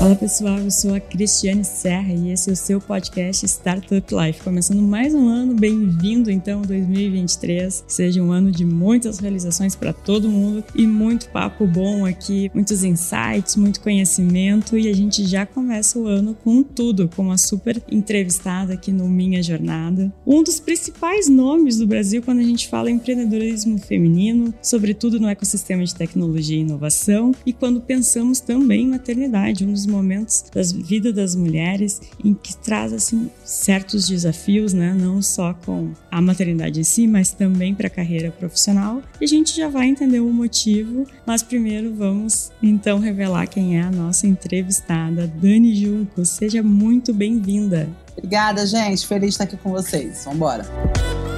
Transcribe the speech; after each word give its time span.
Fala 0.00 0.16
pessoal, 0.16 0.58
eu 0.58 0.70
sou 0.70 0.94
a 0.94 0.98
Cristiane 0.98 1.62
Serra 1.62 2.14
e 2.14 2.32
esse 2.32 2.48
é 2.48 2.54
o 2.54 2.56
seu 2.56 2.80
podcast 2.80 3.44
Startup 3.44 4.14
Life. 4.14 4.42
Começando 4.42 4.80
mais 4.80 5.12
um 5.12 5.28
ano, 5.28 5.52
bem-vindo 5.52 6.30
então 6.30 6.62
2023. 6.62 7.84
Que 7.86 7.92
seja 7.92 8.22
um 8.22 8.32
ano 8.32 8.50
de 8.50 8.64
muitas 8.64 9.18
realizações 9.18 9.76
para 9.76 9.92
todo 9.92 10.30
mundo 10.30 10.64
e 10.74 10.86
muito 10.86 11.28
papo 11.28 11.66
bom 11.66 12.06
aqui, 12.06 12.50
muitos 12.54 12.82
insights, 12.82 13.56
muito 13.56 13.82
conhecimento 13.82 14.78
e 14.78 14.88
a 14.88 14.94
gente 14.94 15.26
já 15.26 15.44
começa 15.44 15.98
o 15.98 16.06
ano 16.06 16.34
com 16.34 16.62
tudo, 16.62 17.06
com 17.14 17.24
uma 17.24 17.36
super 17.36 17.82
entrevistada 17.92 18.72
aqui 18.72 18.90
no 18.90 19.06
Minha 19.06 19.42
Jornada. 19.42 20.10
Um 20.26 20.42
dos 20.42 20.58
principais 20.58 21.28
nomes 21.28 21.76
do 21.76 21.86
Brasil 21.86 22.22
quando 22.22 22.38
a 22.38 22.44
gente 22.44 22.68
fala 22.68 22.90
em 22.90 22.94
empreendedorismo 22.94 23.78
feminino, 23.78 24.54
sobretudo 24.62 25.20
no 25.20 25.28
ecossistema 25.28 25.84
de 25.84 25.94
tecnologia 25.94 26.56
e 26.56 26.60
inovação 26.60 27.32
e 27.44 27.52
quando 27.52 27.82
pensamos 27.82 28.40
também 28.40 28.84
em 28.84 28.88
maternidade, 28.88 29.66
um 29.66 29.72
dos 29.74 29.89
momentos 29.90 30.44
da 30.54 30.62
vida 30.62 31.12
das 31.12 31.34
mulheres 31.34 32.00
em 32.24 32.32
que 32.34 32.56
traz 32.56 32.92
assim 32.92 33.30
certos 33.44 34.08
desafios, 34.08 34.72
né? 34.72 34.94
Não 34.98 35.20
só 35.20 35.52
com 35.52 35.90
a 36.10 36.20
maternidade 36.20 36.80
em 36.80 36.84
si, 36.84 37.06
mas 37.06 37.32
também 37.32 37.74
para 37.74 37.88
a 37.88 37.90
carreira 37.90 38.30
profissional. 38.30 39.02
E 39.20 39.24
a 39.24 39.28
gente 39.28 39.56
já 39.56 39.68
vai 39.68 39.86
entender 39.86 40.20
o 40.20 40.32
motivo, 40.32 41.06
mas 41.26 41.42
primeiro 41.42 41.94
vamos 41.94 42.50
então 42.62 42.98
revelar 42.98 43.46
quem 43.46 43.78
é 43.78 43.82
a 43.82 43.90
nossa 43.90 44.26
entrevistada, 44.26 45.26
Dani 45.26 45.74
Junco. 45.74 46.24
Seja 46.24 46.62
muito 46.62 47.12
bem-vinda. 47.12 47.88
Obrigada, 48.16 48.66
gente. 48.66 49.06
Feliz 49.06 49.30
de 49.30 49.34
estar 49.34 49.44
aqui 49.44 49.56
com 49.56 49.70
vocês. 49.70 50.22
Vamos 50.24 50.36
embora. 50.36 51.29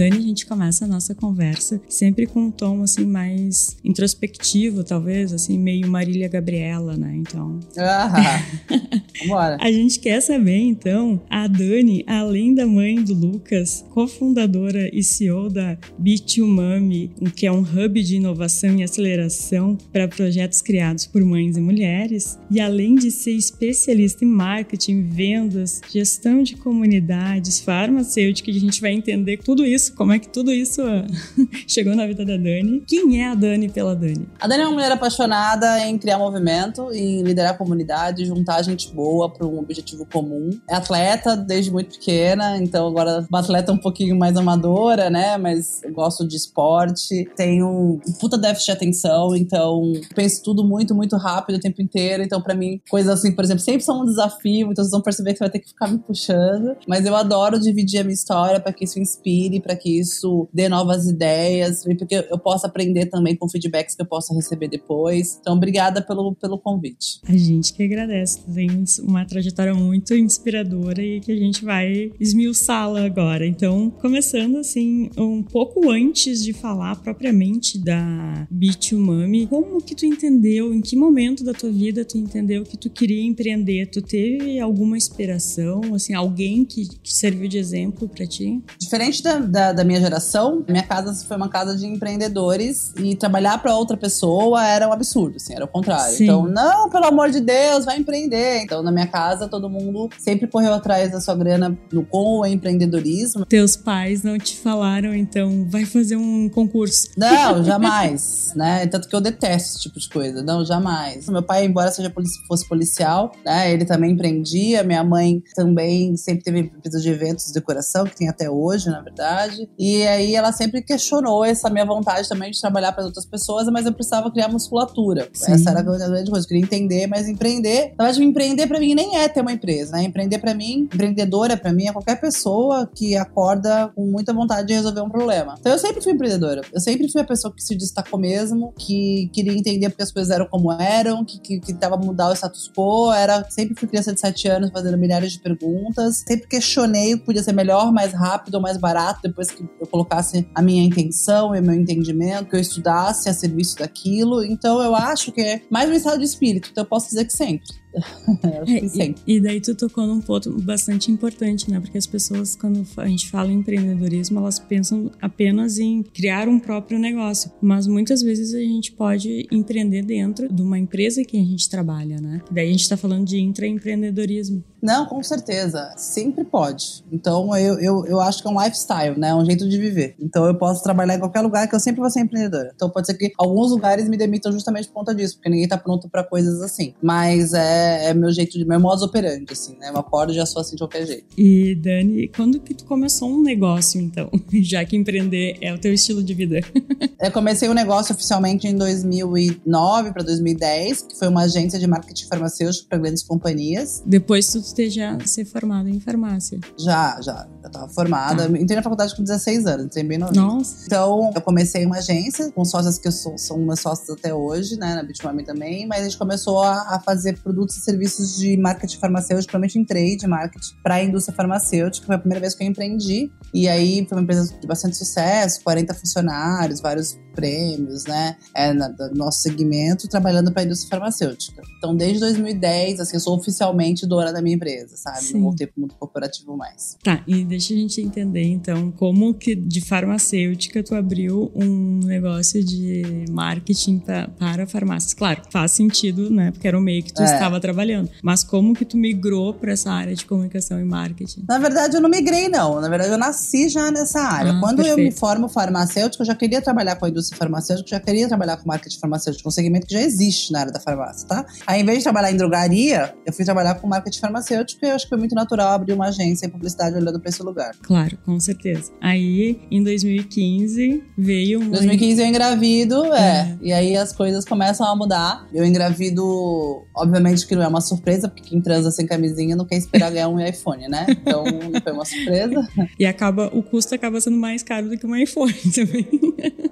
Dani, 0.00 0.16
a 0.16 0.20
gente 0.22 0.46
começa 0.46 0.86
a 0.86 0.88
nossa 0.88 1.14
conversa 1.14 1.78
sempre 1.86 2.24
com 2.24 2.44
um 2.44 2.50
tom 2.50 2.82
assim 2.82 3.04
mais 3.04 3.76
introspectivo, 3.84 4.82
talvez, 4.82 5.30
assim, 5.30 5.58
meio 5.58 5.86
Marília 5.90 6.26
Gabriela, 6.26 6.96
né? 6.96 7.16
Então. 7.16 7.60
Ah, 7.76 8.42
bora. 9.28 9.58
a 9.60 9.70
gente 9.70 10.00
quer 10.00 10.22
saber, 10.22 10.56
então, 10.56 11.20
a 11.28 11.46
Dani, 11.46 12.02
além 12.06 12.54
da 12.54 12.66
mãe 12.66 12.94
do 12.94 13.12
Lucas, 13.12 13.84
cofundadora 13.90 14.88
e 14.90 15.04
CEO 15.04 15.50
da 15.50 15.76
B2Mami, 16.02 17.10
que 17.36 17.44
é 17.44 17.52
um 17.52 17.60
hub 17.60 18.02
de 18.02 18.16
inovação 18.16 18.76
e 18.76 18.82
aceleração 18.82 19.76
para 19.92 20.08
projetos 20.08 20.62
criados 20.62 21.04
por 21.04 21.22
mães 21.22 21.58
e 21.58 21.60
mulheres, 21.60 22.38
e 22.50 22.58
além 22.58 22.94
de 22.94 23.10
ser 23.10 23.32
especialista 23.32 24.24
em 24.24 24.28
marketing, 24.28 25.02
vendas, 25.10 25.82
gestão 25.92 26.42
de 26.42 26.56
comunidades, 26.56 27.60
farmacêutica, 27.60 28.50
a 28.50 28.54
gente 28.54 28.80
vai 28.80 28.92
entender 28.92 29.36
tudo 29.36 29.62
isso 29.62 29.89
isso, 29.90 29.94
como 29.96 30.12
é 30.12 30.18
que 30.18 30.28
tudo 30.28 30.52
isso 30.52 30.80
ah, 30.82 31.04
chegou 31.66 31.94
na 31.94 32.06
vida 32.06 32.24
da 32.24 32.36
Dani. 32.36 32.82
Quem 32.86 33.22
é 33.22 33.28
a 33.28 33.34
Dani 33.34 33.68
pela 33.68 33.94
Dani? 33.94 34.28
A 34.40 34.46
Dani 34.46 34.62
é 34.62 34.66
uma 34.66 34.74
mulher 34.74 34.92
apaixonada 34.92 35.86
em 35.86 35.98
criar 35.98 36.18
movimento, 36.18 36.90
em 36.92 37.22
liderar 37.22 37.52
a 37.52 37.56
comunidade, 37.56 38.24
juntar 38.24 38.62
gente 38.62 38.92
boa 38.92 39.28
para 39.28 39.46
um 39.46 39.58
objetivo 39.58 40.06
comum. 40.06 40.50
É 40.68 40.74
atleta 40.74 41.36
desde 41.36 41.70
muito 41.70 41.98
pequena, 41.98 42.56
então 42.58 42.86
agora 42.86 43.26
uma 43.28 43.40
atleta 43.40 43.72
um 43.72 43.78
pouquinho 43.78 44.16
mais 44.16 44.36
amadora, 44.36 45.10
né? 45.10 45.36
Mas 45.36 45.80
gosto 45.92 46.26
de 46.26 46.36
esporte. 46.36 47.28
Tenho 47.36 48.00
um 48.06 48.12
puta 48.20 48.38
déficit 48.38 48.66
de 48.66 48.72
atenção, 48.72 49.34
então 49.36 49.92
penso 50.14 50.42
tudo 50.42 50.64
muito, 50.64 50.94
muito 50.94 51.16
rápido 51.16 51.56
o 51.56 51.60
tempo 51.60 51.82
inteiro. 51.82 52.22
Então, 52.22 52.40
para 52.40 52.54
mim, 52.54 52.80
coisas 52.88 53.12
assim, 53.12 53.32
por 53.32 53.44
exemplo, 53.44 53.62
sempre 53.62 53.82
são 53.82 54.02
um 54.02 54.04
desafio, 54.04 54.70
então 54.70 54.84
vocês 54.84 54.90
vão 54.90 55.00
perceber 55.00 55.32
que 55.32 55.38
você 55.38 55.44
vai 55.44 55.50
ter 55.50 55.58
que 55.58 55.68
ficar 55.68 55.88
me 55.88 55.98
puxando. 55.98 56.76
Mas 56.86 57.04
eu 57.04 57.16
adoro 57.16 57.58
dividir 57.58 58.00
a 58.00 58.04
minha 58.04 58.14
história 58.14 58.60
para 58.60 58.72
que 58.72 58.84
isso 58.84 58.98
inspire, 58.98 59.60
para 59.70 59.76
que 59.76 60.00
isso 60.00 60.48
dê 60.52 60.68
novas 60.68 61.06
ideias, 61.06 61.86
e 61.86 61.94
porque 61.94 62.26
eu 62.28 62.38
possa 62.38 62.66
aprender 62.66 63.06
também 63.06 63.36
com 63.36 63.48
feedbacks 63.48 63.94
que 63.94 64.02
eu 64.02 64.06
possa 64.06 64.34
receber 64.34 64.66
depois. 64.66 65.38
Então, 65.40 65.54
obrigada 65.54 66.02
pelo, 66.02 66.34
pelo 66.34 66.58
convite. 66.58 67.20
A 67.28 67.36
gente 67.36 67.72
que 67.72 67.84
agradece. 67.84 68.40
Tem 68.52 68.84
uma 69.02 69.24
trajetória 69.24 69.72
muito 69.72 70.12
inspiradora 70.14 71.00
e 71.00 71.20
que 71.20 71.30
a 71.30 71.36
gente 71.36 71.64
vai 71.64 72.10
esmiuçá-la 72.18 73.04
agora. 73.04 73.46
Então, 73.46 73.90
começando 73.90 74.56
assim, 74.56 75.08
um 75.16 75.42
pouco 75.42 75.88
antes 75.88 76.42
de 76.42 76.52
falar 76.52 76.96
propriamente 76.96 77.78
da 77.78 78.48
Beat 78.50 78.92
Mami, 78.92 79.46
como 79.46 79.80
que 79.80 79.94
tu 79.94 80.04
entendeu, 80.04 80.74
em 80.74 80.80
que 80.80 80.96
momento 80.96 81.44
da 81.44 81.52
tua 81.52 81.70
vida 81.70 82.04
tu 82.04 82.18
entendeu 82.18 82.64
que 82.64 82.76
tu 82.76 82.90
queria 82.90 83.22
empreender? 83.22 83.86
Tu 83.86 84.02
teve 84.02 84.58
alguma 84.58 84.96
inspiração, 84.96 85.94
assim, 85.94 86.12
alguém 86.12 86.64
que, 86.64 86.88
que 86.88 87.14
serviu 87.14 87.48
de 87.48 87.58
exemplo 87.58 88.08
para 88.08 88.26
ti? 88.26 88.60
Diferente 88.78 89.22
da, 89.22 89.38
da 89.38 89.59
da, 89.72 89.84
minha 89.84 90.00
geração, 90.00 90.64
minha 90.68 90.82
casa 90.82 91.14
foi 91.26 91.36
uma 91.36 91.48
casa 91.48 91.76
de 91.76 91.86
empreendedores 91.86 92.92
e 92.96 93.14
trabalhar 93.14 93.58
para 93.58 93.74
outra 93.74 93.96
pessoa 93.96 94.64
era 94.66 94.88
um 94.88 94.92
absurdo, 94.92 95.36
assim, 95.36 95.54
era 95.54 95.64
o 95.64 95.68
contrário. 95.68 96.16
Sim. 96.16 96.24
Então, 96.24 96.46
não, 96.46 96.88
pelo 96.88 97.06
amor 97.06 97.30
de 97.30 97.40
Deus, 97.40 97.84
vai 97.84 97.98
empreender. 97.98 98.62
Então, 98.62 98.82
na 98.82 98.90
minha 98.90 99.06
casa, 99.06 99.48
todo 99.48 99.68
mundo 99.68 100.08
sempre 100.18 100.46
correu 100.46 100.74
atrás 100.74 101.12
da 101.12 101.20
sua 101.20 101.34
grana 101.34 101.76
no, 101.92 102.04
com 102.04 102.40
o 102.40 102.46
empreendedorismo. 102.46 103.44
Teus 103.46 103.76
pais 103.76 104.22
não 104.22 104.38
te 104.38 104.56
falaram, 104.56 105.14
então, 105.14 105.66
vai 105.68 105.84
fazer 105.84 106.16
um 106.16 106.48
concurso? 106.48 107.08
Não, 107.16 107.62
jamais, 107.64 108.52
né? 108.54 108.86
Tanto 108.86 109.08
que 109.08 109.14
eu 109.14 109.20
detesto 109.20 109.70
esse 109.70 109.80
tipo 109.80 109.98
de 109.98 110.08
coisa. 110.08 110.42
Não, 110.42 110.64
jamais. 110.64 111.28
Meu 111.28 111.42
pai, 111.42 111.64
embora 111.64 111.90
seja 111.90 112.12
fosse 112.46 112.66
policial, 112.68 113.32
né? 113.44 113.72
Ele 113.72 113.84
também 113.84 114.12
empreendia. 114.12 114.82
Minha 114.82 115.04
mãe 115.04 115.42
também 115.54 116.16
sempre 116.16 116.44
teve 116.44 116.60
empresa 116.60 117.00
de 117.00 117.08
eventos 117.08 117.46
de 117.46 117.52
decoração, 117.52 118.04
que 118.04 118.16
tem 118.16 118.28
até 118.28 118.50
hoje, 118.50 118.88
na 118.88 119.00
verdade. 119.00 119.49
E 119.78 120.06
aí 120.06 120.34
ela 120.34 120.52
sempre 120.52 120.82
questionou 120.82 121.44
essa 121.44 121.70
minha 121.70 121.84
vontade 121.84 122.28
também 122.28 122.50
de 122.50 122.60
trabalhar 122.60 122.92
para 122.92 123.04
outras 123.04 123.26
pessoas, 123.26 123.66
mas 123.68 123.86
eu 123.86 123.92
precisava 123.92 124.30
criar 124.30 124.48
musculatura. 124.48 125.28
Sim. 125.32 125.52
Essa 125.52 125.70
era 125.70 125.80
a 125.80 125.82
grande 125.82 126.30
coisa. 126.30 126.44
Eu 126.44 126.48
queria 126.48 126.62
entender, 126.62 127.06
mas 127.06 127.28
empreender. 127.28 127.94
Na 127.98 128.04
verdade, 128.04 128.24
empreender 128.24 128.66
para 128.66 128.78
mim 128.78 128.94
nem 128.94 129.16
é 129.16 129.28
ter 129.28 129.40
uma 129.40 129.52
empresa, 129.52 129.92
né? 129.92 130.04
Empreender 130.04 130.38
para 130.38 130.54
mim, 130.54 130.88
empreendedora 130.92 131.56
para 131.56 131.72
mim 131.72 131.86
é 131.86 131.92
qualquer 131.92 132.20
pessoa 132.20 132.88
que 132.94 133.16
acorda 133.16 133.90
com 133.94 134.06
muita 134.06 134.32
vontade 134.32 134.68
de 134.68 134.74
resolver 134.74 135.00
um 135.00 135.08
problema. 135.08 135.54
Então 135.58 135.72
eu 135.72 135.78
sempre 135.78 136.02
fui 136.02 136.12
empreendedora. 136.12 136.62
Eu 136.72 136.80
sempre 136.80 137.10
fui 137.10 137.20
a 137.20 137.24
pessoa 137.24 137.52
que 137.54 137.62
se 137.62 137.74
destacou 137.74 138.18
mesmo, 138.18 138.72
que 138.78 139.30
queria 139.32 139.52
entender 139.52 139.88
porque 139.90 140.02
as 140.02 140.12
coisas 140.12 140.30
eram 140.30 140.46
como 140.46 140.72
eram, 140.72 141.24
que, 141.24 141.38
que, 141.40 141.60
que 141.60 141.74
tava 141.74 141.96
mudar 141.96 142.30
o 142.30 142.32
status 142.32 142.70
quo. 142.74 143.12
Era, 143.12 143.44
sempre 143.50 143.74
fui 143.78 143.88
criança 143.88 144.12
de 144.12 144.20
7 144.20 144.48
anos 144.48 144.70
fazendo 144.70 144.96
milhares 144.98 145.32
de 145.32 145.40
perguntas. 145.40 146.24
Sempre 146.26 146.46
questionei 146.46 147.14
o 147.14 147.18
que 147.18 147.26
podia 147.26 147.42
ser 147.42 147.52
melhor, 147.52 147.92
mais 147.92 148.12
rápido 148.12 148.54
ou 148.54 148.60
mais 148.60 148.76
barato 148.76 149.20
depois 149.22 149.39
que 149.48 149.62
eu 149.80 149.86
colocasse 149.86 150.46
a 150.54 150.60
minha 150.60 150.84
intenção 150.84 151.54
e 151.54 151.60
meu 151.60 151.74
entendimento, 151.74 152.50
que 152.50 152.56
eu 152.56 152.60
estudasse 152.60 153.28
a 153.28 153.32
serviço 153.32 153.78
daquilo. 153.78 154.44
Então 154.44 154.82
eu 154.82 154.94
acho 154.94 155.32
que 155.32 155.40
é 155.40 155.62
mais 155.70 155.88
um 155.88 155.94
estado 155.94 156.18
de 156.18 156.24
espírito. 156.24 156.68
Então 156.70 156.84
eu 156.84 156.88
posso 156.88 157.08
dizer 157.08 157.24
que 157.24 157.32
sempre. 157.32 157.79
é, 158.66 158.84
e, 158.84 159.14
e, 159.26 159.40
daí 159.40 159.60
tu 159.60 159.74
tocou 159.74 160.06
num 160.06 160.20
ponto 160.20 160.50
bastante 160.62 161.10
importante, 161.10 161.70
né? 161.70 161.80
Porque 161.80 161.98
as 161.98 162.06
pessoas, 162.06 162.54
quando 162.54 162.86
a 162.96 163.06
gente 163.06 163.28
fala 163.28 163.50
em 163.50 163.56
empreendedorismo, 163.56 164.38
elas 164.38 164.58
pensam 164.58 165.10
apenas 165.20 165.78
em 165.78 166.02
criar 166.02 166.48
um 166.48 166.58
próprio 166.58 166.98
negócio. 166.98 167.50
Mas 167.60 167.86
muitas 167.86 168.22
vezes 168.22 168.54
a 168.54 168.60
gente 168.60 168.92
pode 168.92 169.48
empreender 169.50 170.02
dentro 170.02 170.52
de 170.52 170.62
uma 170.62 170.78
empresa 170.78 171.24
que 171.24 171.36
a 171.36 171.44
gente 171.44 171.68
trabalha, 171.68 172.20
né? 172.20 172.40
Daí 172.50 172.68
a 172.68 172.70
gente 172.70 172.88
tá 172.88 172.96
falando 172.96 173.24
de 173.24 173.40
intraempreendedorismo. 173.40 174.62
Não, 174.80 175.06
com 175.06 175.22
certeza. 175.22 175.92
Sempre 175.96 176.44
pode. 176.44 177.04
Então 177.12 177.54
eu, 177.56 177.78
eu, 177.80 178.06
eu 178.06 178.20
acho 178.20 178.40
que 178.40 178.48
é 178.48 178.50
um 178.50 178.62
lifestyle, 178.62 179.18
né? 179.18 179.34
Um 179.34 179.44
jeito 179.44 179.68
de 179.68 179.78
viver. 179.78 180.14
Então 180.18 180.46
eu 180.46 180.54
posso 180.54 180.82
trabalhar 180.82 181.16
em 181.16 181.18
qualquer 181.18 181.40
lugar 181.40 181.68
que 181.68 181.74
eu 181.74 181.80
sempre 181.80 182.00
vou 182.00 182.10
ser 182.10 182.20
empreendedora. 182.20 182.72
Então 182.74 182.88
pode 182.88 183.06
ser 183.06 183.14
que 183.14 183.32
alguns 183.36 183.72
lugares 183.72 184.08
me 184.08 184.16
demitam 184.16 184.52
justamente 184.52 184.88
por 184.88 184.94
conta 184.94 185.14
disso, 185.14 185.36
porque 185.36 185.50
ninguém 185.50 185.68
tá 185.68 185.76
pronto 185.76 186.08
para 186.08 186.24
coisas 186.24 186.62
assim. 186.62 186.94
Mas 187.02 187.52
é 187.52 187.79
é, 187.80 188.14
meu 188.14 188.30
jeito 188.32 188.58
de 188.58 188.64
meu 188.64 188.80
modus 188.80 189.02
operandi, 189.02 189.52
assim, 189.52 189.76
né? 189.78 189.90
Eu 189.90 189.98
acordo 189.98 190.32
e 190.32 190.36
já 190.36 190.46
sou 190.46 190.60
assim 190.60 190.76
de 190.76 190.82
qualquer 190.82 191.06
jeito. 191.06 191.26
E 191.36 191.74
Dani, 191.74 192.28
quando 192.28 192.60
que 192.60 192.74
tu 192.74 192.84
começou 192.84 193.30
um 193.30 193.42
negócio, 193.42 194.00
então? 194.00 194.30
Já 194.62 194.84
que 194.84 194.96
empreender 194.96 195.56
é 195.60 195.72
o 195.72 195.78
teu 195.78 195.92
estilo 195.92 196.22
de 196.22 196.34
vida. 196.34 196.60
eu 197.20 197.32
comecei 197.32 197.68
o 197.68 197.72
um 197.72 197.74
negócio 197.74 198.14
oficialmente 198.14 198.66
em 198.66 198.76
2009 198.76 200.12
para 200.12 200.22
2010, 200.22 201.02
que 201.02 201.18
foi 201.18 201.28
uma 201.28 201.42
agência 201.42 201.78
de 201.78 201.86
marketing 201.86 202.26
farmacêutico 202.26 202.88
para 202.88 202.98
grandes 202.98 203.22
companhias. 203.22 204.02
Depois 204.04 204.48
tu 204.48 204.58
esteja 204.58 205.18
ser 205.24 205.44
formado 205.44 205.88
em 205.88 206.00
farmácia. 206.00 206.58
Já, 206.78 207.20
já. 207.20 207.48
Eu 207.62 207.70
tava 207.70 207.88
formada. 207.88 208.48
Tá. 208.48 208.58
Entrei 208.58 208.76
na 208.76 208.82
faculdade 208.82 209.14
com 209.14 209.22
16 209.22 209.66
anos, 209.66 209.86
entrei 209.86 210.04
bem 210.04 210.18
novinha. 210.18 210.42
Nossa. 210.42 210.84
Então, 210.86 211.30
eu 211.34 211.40
comecei 211.40 211.84
uma 211.84 211.98
agência 211.98 212.50
com 212.52 212.64
sócias 212.64 212.98
que 212.98 213.10
sou, 213.10 213.36
são 213.38 213.56
umas 213.56 213.80
sócias 213.80 214.10
até 214.10 214.34
hoje, 214.34 214.76
né? 214.76 214.94
Na 214.94 215.02
Bitmami 215.02 215.44
também, 215.44 215.86
mas 215.86 216.00
a 216.00 216.04
gente 216.04 216.18
começou 216.18 216.62
a, 216.62 216.94
a 216.94 217.00
fazer 217.00 217.38
produtos 217.38 217.69
produtos 217.70 217.76
e 217.76 217.80
serviços 217.80 218.36
de 218.36 218.56
marketing 218.56 218.98
farmacêutico, 218.98 219.52
principalmente 219.52 219.78
em 219.78 219.84
trade 219.84 220.26
marketing, 220.26 220.74
para 220.82 220.96
a 220.96 221.04
indústria 221.04 221.34
farmacêutica. 221.34 222.06
Foi 222.06 222.16
a 222.16 222.18
primeira 222.18 222.40
vez 222.40 222.54
que 222.54 222.64
eu 222.64 222.68
empreendi. 222.68 223.30
E 223.54 223.68
aí 223.68 224.04
foi 224.08 224.18
uma 224.18 224.22
empresa 224.22 224.52
de 224.60 224.66
bastante 224.66 224.96
sucesso, 224.96 225.62
40 225.62 225.94
funcionários, 225.94 226.80
vários 226.80 227.18
prêmios, 227.34 228.04
né? 228.04 228.36
É, 228.54 228.72
na, 228.72 228.88
no 228.88 229.14
nosso 229.14 229.40
segmento, 229.42 230.08
trabalhando 230.08 230.52
para 230.52 230.62
a 230.62 230.64
indústria 230.64 230.90
farmacêutica. 230.90 231.62
Então, 231.78 231.96
desde 231.96 232.20
2010, 232.20 233.00
assim, 233.00 233.16
eu 233.16 233.20
sou 233.20 233.36
oficialmente 233.36 234.06
dona 234.06 234.32
da 234.32 234.42
minha 234.42 234.56
empresa, 234.56 234.96
sabe? 234.96 235.22
Sim. 235.22 235.34
Não 235.34 235.42
voltei 235.42 235.66
para 235.66 235.78
o 235.78 235.80
mundo 235.82 235.94
corporativo 235.98 236.56
mais. 236.56 236.96
Tá, 237.02 237.22
e 237.26 237.44
deixa 237.44 237.72
a 237.72 237.76
gente 237.76 238.00
entender, 238.00 238.44
então, 238.44 238.90
como 238.92 239.32
que 239.34 239.54
de 239.54 239.80
farmacêutica 239.80 240.82
tu 240.82 240.94
abriu 240.94 241.50
um 241.54 242.00
negócio 242.04 242.62
de 242.62 243.24
marketing 243.30 243.98
pra, 243.98 244.28
para 244.28 244.66
farmácias. 244.66 245.14
Claro, 245.14 245.42
faz 245.50 245.72
sentido, 245.72 246.30
né? 246.30 246.50
Porque 246.50 246.66
era 246.66 246.78
o 246.78 246.80
meio 246.80 247.02
que 247.02 247.12
tu 247.12 247.22
é. 247.22 247.24
estava 247.24 247.60
trabalhando. 247.60 248.10
Mas 248.22 248.44
como 248.44 248.74
que 248.74 248.84
tu 248.84 248.96
migrou 248.96 249.54
para 249.54 249.72
essa 249.72 249.90
área 249.90 250.14
de 250.14 250.24
comunicação 250.24 250.80
e 250.80 250.84
marketing? 250.84 251.44
Na 251.48 251.58
verdade, 251.58 251.96
eu 251.96 252.00
não 252.00 252.08
migrei, 252.08 252.48
não. 252.48 252.80
Na 252.80 252.88
verdade, 252.88 253.12
eu 253.12 253.18
nasci 253.18 253.68
já 253.68 253.90
nessa 253.90 254.20
área. 254.20 254.52
Ah, 254.52 254.60
Quando 254.60 254.76
perfeito. 254.76 254.98
eu 254.98 255.04
me 255.04 255.12
formo 255.12 255.48
farmacêutico, 255.48 256.22
eu 256.22 256.26
já 256.26 256.34
queria 256.34 256.60
trabalhar 256.60 256.96
com 256.96 257.06
a 257.06 257.08
indústria 257.08 257.19
farmacêutica, 257.28 257.90
já 257.90 258.00
queria 258.00 258.28
trabalhar 258.28 258.56
com 258.56 258.68
marketing 258.68 258.98
farmacêutico, 258.98 259.48
um 259.48 259.52
segmento 259.52 259.86
que 259.86 259.94
já 259.94 260.00
existe 260.00 260.52
na 260.52 260.60
área 260.60 260.72
da 260.72 260.80
farmácia, 260.80 261.26
tá? 261.26 261.44
Aí, 261.66 261.80
em 261.80 261.84
vez 261.84 261.98
de 261.98 262.04
trabalhar 262.04 262.32
em 262.32 262.36
drogaria, 262.36 263.14
eu 263.26 263.32
fui 263.32 263.44
trabalhar 263.44 263.74
com 263.76 263.86
marketing 263.86 264.20
farmacêutico 264.20 264.84
e 264.84 264.88
eu 264.88 264.94
acho 264.94 265.04
que 265.04 265.10
foi 265.10 265.18
muito 265.18 265.34
natural 265.34 265.72
abrir 265.72 265.92
uma 265.92 266.08
agência 266.08 266.46
em 266.46 266.50
publicidade 266.50 266.96
olhando 266.96 267.20
para 267.20 267.28
esse 267.28 267.42
lugar. 267.42 267.74
Claro, 267.82 268.18
com 268.24 268.38
certeza. 268.40 268.92
Aí, 269.00 269.60
em 269.70 269.82
2015, 269.82 271.02
veio 271.16 271.60
um. 271.60 271.70
2015 271.70 272.20
eu 272.20 272.26
engravido, 272.26 273.04
é. 273.14 273.20
é. 273.20 273.58
E 273.60 273.72
aí 273.72 273.96
as 273.96 274.12
coisas 274.12 274.44
começam 274.44 274.86
a 274.86 274.94
mudar. 274.96 275.46
Eu 275.52 275.64
engravido, 275.64 276.86
obviamente 276.94 277.46
que 277.46 277.54
não 277.54 277.62
é 277.62 277.68
uma 277.68 277.80
surpresa, 277.80 278.28
porque 278.28 278.48
quem 278.48 278.60
transa 278.60 278.90
sem 278.90 279.06
camisinha 279.06 279.56
não 279.56 279.64
quer 279.64 279.76
esperar 279.76 280.10
ganhar 280.10 280.28
um 280.28 280.38
iPhone, 280.44 280.88
né? 280.88 281.06
Então 281.08 281.44
foi 281.82 281.92
uma 281.92 282.04
surpresa. 282.04 282.68
E 282.98 283.06
acaba, 283.06 283.50
o 283.52 283.62
custo 283.62 283.94
acaba 283.94 284.20
sendo 284.20 284.36
mais 284.36 284.62
caro 284.62 284.88
do 284.88 284.98
que 284.98 285.06
um 285.06 285.16
iPhone 285.16 285.52
também. 285.74 286.08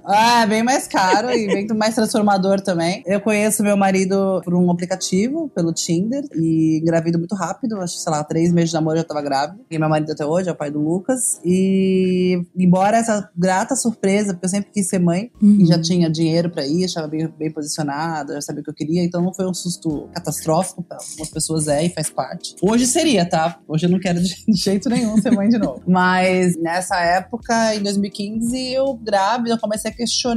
Ah, 0.03 0.38
bem 0.45 0.63
mais 0.63 0.87
caro 0.87 1.31
e 1.31 1.47
bem 1.47 1.67
mais 1.75 1.95
transformador 1.95 2.61
também. 2.61 3.03
Eu 3.05 3.19
conheço 3.19 3.63
meu 3.63 3.75
marido 3.75 4.41
por 4.43 4.53
um 4.53 4.71
aplicativo, 4.71 5.49
pelo 5.55 5.73
Tinder, 5.73 6.23
e 6.33 6.79
engravido 6.81 7.17
muito 7.17 7.35
rápido. 7.35 7.79
Acho 7.81 7.95
que, 7.95 8.01
sei 8.01 8.11
lá, 8.11 8.23
três 8.23 8.51
meses 8.51 8.69
de 8.69 8.75
namoro 8.75 8.97
eu 8.97 9.01
já 9.01 9.07
tava 9.07 9.21
grávida. 9.21 9.59
E 9.69 9.77
meu 9.77 9.89
marido 9.89 10.11
até 10.11 10.25
hoje 10.25 10.49
é 10.49 10.51
o 10.51 10.55
pai 10.55 10.71
do 10.71 10.79
Lucas. 10.79 11.39
E 11.43 12.41
embora 12.57 12.97
essa 12.97 13.29
grata 13.35 13.75
surpresa, 13.75 14.33
porque 14.33 14.45
eu 14.45 14.49
sempre 14.49 14.71
quis 14.71 14.87
ser 14.87 14.99
mãe 14.99 15.31
uhum. 15.41 15.57
e 15.61 15.65
já 15.65 15.79
tinha 15.79 16.09
dinheiro 16.09 16.49
para 16.49 16.65
ir, 16.65 16.85
estava 16.85 17.07
bem, 17.07 17.27
bem 17.37 17.51
posicionada, 17.51 18.33
já 18.35 18.41
sabia 18.41 18.61
o 18.61 18.63
que 18.63 18.69
eu 18.69 18.75
queria, 18.75 19.03
então 19.03 19.21
não 19.21 19.33
foi 19.33 19.45
um 19.45 19.53
susto 19.53 20.09
catastrófico 20.13 20.83
para 20.83 20.97
algumas 20.97 21.29
pessoas 21.29 21.67
é 21.67 21.85
e 21.85 21.89
faz 21.89 22.09
parte. 22.09 22.55
Hoje 22.61 22.85
seria, 22.87 23.25
tá? 23.27 23.59
Hoje 23.67 23.85
eu 23.85 23.89
não 23.89 23.99
quero 23.99 24.19
de 24.21 24.35
jeito 24.53 24.89
nenhum 24.89 25.17
ser 25.21 25.31
mãe 25.31 25.49
de 25.49 25.57
novo. 25.57 25.81
Mas 25.87 26.57
nessa 26.57 26.99
época, 26.99 27.75
em 27.75 27.83
2015, 27.83 28.73
eu 28.73 28.93
grávida, 28.93 29.51
eu 29.51 29.59
comecei 29.59 29.91
a 29.91 29.93
questionar 29.93 30.28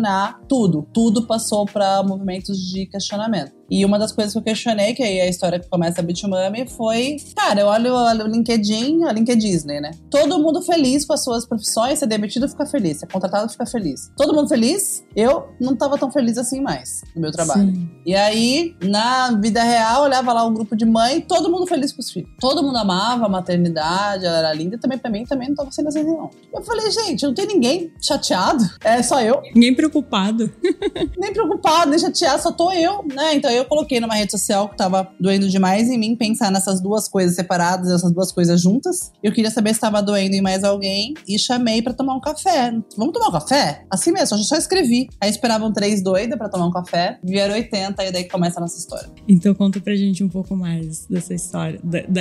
tudo. 0.49 0.87
Tudo 0.93 1.27
passou 1.27 1.67
para 1.67 2.03
movimentos 2.03 2.59
de 2.59 2.87
questionamento. 2.87 3.53
E 3.73 3.85
uma 3.85 3.99
das 3.99 4.13
coisas 4.13 4.33
que 4.33 4.39
eu 4.39 4.43
questionei, 4.43 4.93
que 4.93 5.03
aí 5.03 5.19
é 5.19 5.23
a 5.23 5.29
história 5.29 5.59
que 5.59 5.69
começa 5.69 6.01
a 6.01 6.05
Bitmami, 6.05 6.69
foi, 6.69 7.17
cara, 7.35 7.61
eu 7.61 7.67
olho 7.67 7.95
o 7.95 8.27
LinkedIn, 8.29 9.05
a 9.05 9.13
LinkedIn 9.13 9.53
Disney, 9.53 9.81
né? 9.81 9.91
Todo 10.11 10.39
mundo 10.39 10.63
feliz 10.63 11.05
com 11.05 11.13
as 11.13 11.25
suas 11.25 11.47
profissões, 11.47 11.99
ser 11.99 12.07
demitido 12.07 12.49
fica 12.49 12.65
feliz, 12.65 12.99
ser 12.99 13.07
contratado 13.07 13.51
fica 13.51 13.67
feliz. 13.67 14.11
Todo 14.17 14.35
mundo 14.35 14.49
feliz? 14.49 15.05
Eu 15.17 15.49
não 15.61 15.75
tava 15.75 15.99
tão 15.99 16.11
feliz 16.11 16.39
assim 16.39 16.61
mais 16.61 17.03
no 17.15 17.21
meu 17.21 17.33
trabalho. 17.33 17.75
Sim. 17.75 17.91
E 18.07 18.15
aí, 18.15 18.77
na 18.83 19.33
vida 19.33 19.63
real, 19.63 20.03
olhava 20.03 20.33
lá 20.33 20.45
um 20.45 20.55
grupo 20.55 20.77
de 20.77 20.85
mãe, 20.85 21.21
todo 21.21 21.51
mundo 21.51 21.67
feliz 21.67 21.93
com 21.93 22.01
os 22.01 22.11
filhos. 22.11 22.31
Todo 22.41 22.63
mundo 22.63 22.77
amava 22.77 23.27
a 23.27 23.29
maternidade, 23.29 24.25
ela 24.25 24.39
era 24.39 24.53
linda, 24.53 24.77
e 24.77 24.79
também 24.79 24.99
pra 24.99 25.11
mim 25.11 25.25
também 25.25 25.49
não 25.49 25.57
tava 25.57 25.71
sendo 25.71 25.89
assim, 25.89 26.05
não. 26.05 26.31
Eu 26.55 26.63
falei, 26.63 26.91
gente, 26.91 27.25
não 27.25 27.35
tem 27.35 27.47
ninguém 27.47 27.93
chateado, 28.01 28.65
é 28.85 29.03
só 29.03 29.21
eu. 29.21 29.43
Nem 29.55 29.75
preocupado. 29.75 30.51
nem 31.19 31.33
preocupado, 31.33 31.91
nem 31.91 31.99
chateado, 31.99 32.43
só 32.43 32.53
tô 32.53 32.71
eu, 32.73 33.05
né? 33.05 33.35
Então 33.35 33.51
eu 33.51 33.62
eu 33.63 33.67
coloquei 33.67 34.01
numa 34.01 34.15
rede 34.15 34.33
social 34.33 34.69
que 34.69 34.77
tava 34.77 35.09
doendo 35.19 35.49
demais 35.49 35.89
em 35.89 35.99
mim 35.99 36.17
pensar 36.17 36.51
nessas 36.51 36.81
duas 36.81 37.09
coisas 37.09 37.35
separadas, 37.35 37.91
essas 37.91 38.13
duas 38.13 38.33
coisas 38.33 38.61
juntas. 38.61 39.13
Eu 39.23 39.33
queria 39.33 39.51
saber 39.51 39.75
se 39.75 39.81
tava 39.81 40.03
doendo 40.03 40.35
em 40.35 40.41
mais 40.41 40.65
alguém 40.65 41.15
e 41.27 41.39
chamei 41.39 41.81
para 41.81 41.93
tomar 41.93 42.15
um 42.15 42.21
café. 42.21 42.73
Vamos 42.97 43.13
tomar 43.13 43.29
um 43.29 43.33
café? 43.33 43.85
Assim 43.91 44.13
mesmo, 44.13 44.37
eu 44.37 44.43
só 44.43 44.57
escrevi. 44.57 45.09
Aí 45.21 45.31
esperavam 45.31 45.73
três 45.73 46.03
doidas 46.03 46.37
para 46.37 46.49
tomar 46.49 46.67
um 46.67 46.73
café, 46.73 47.19
vieram 47.23 47.55
80 47.55 48.05
e 48.05 48.13
daí 48.13 48.25
começa 48.25 48.59
a 48.59 48.63
nossa 48.63 48.79
história. 48.79 49.09
Então 49.29 49.55
conta 49.55 49.81
pra 49.81 49.95
gente 49.95 50.23
um 50.23 50.29
pouco 50.29 50.57
mais 50.57 51.07
dessa 51.07 51.35
história, 51.35 51.81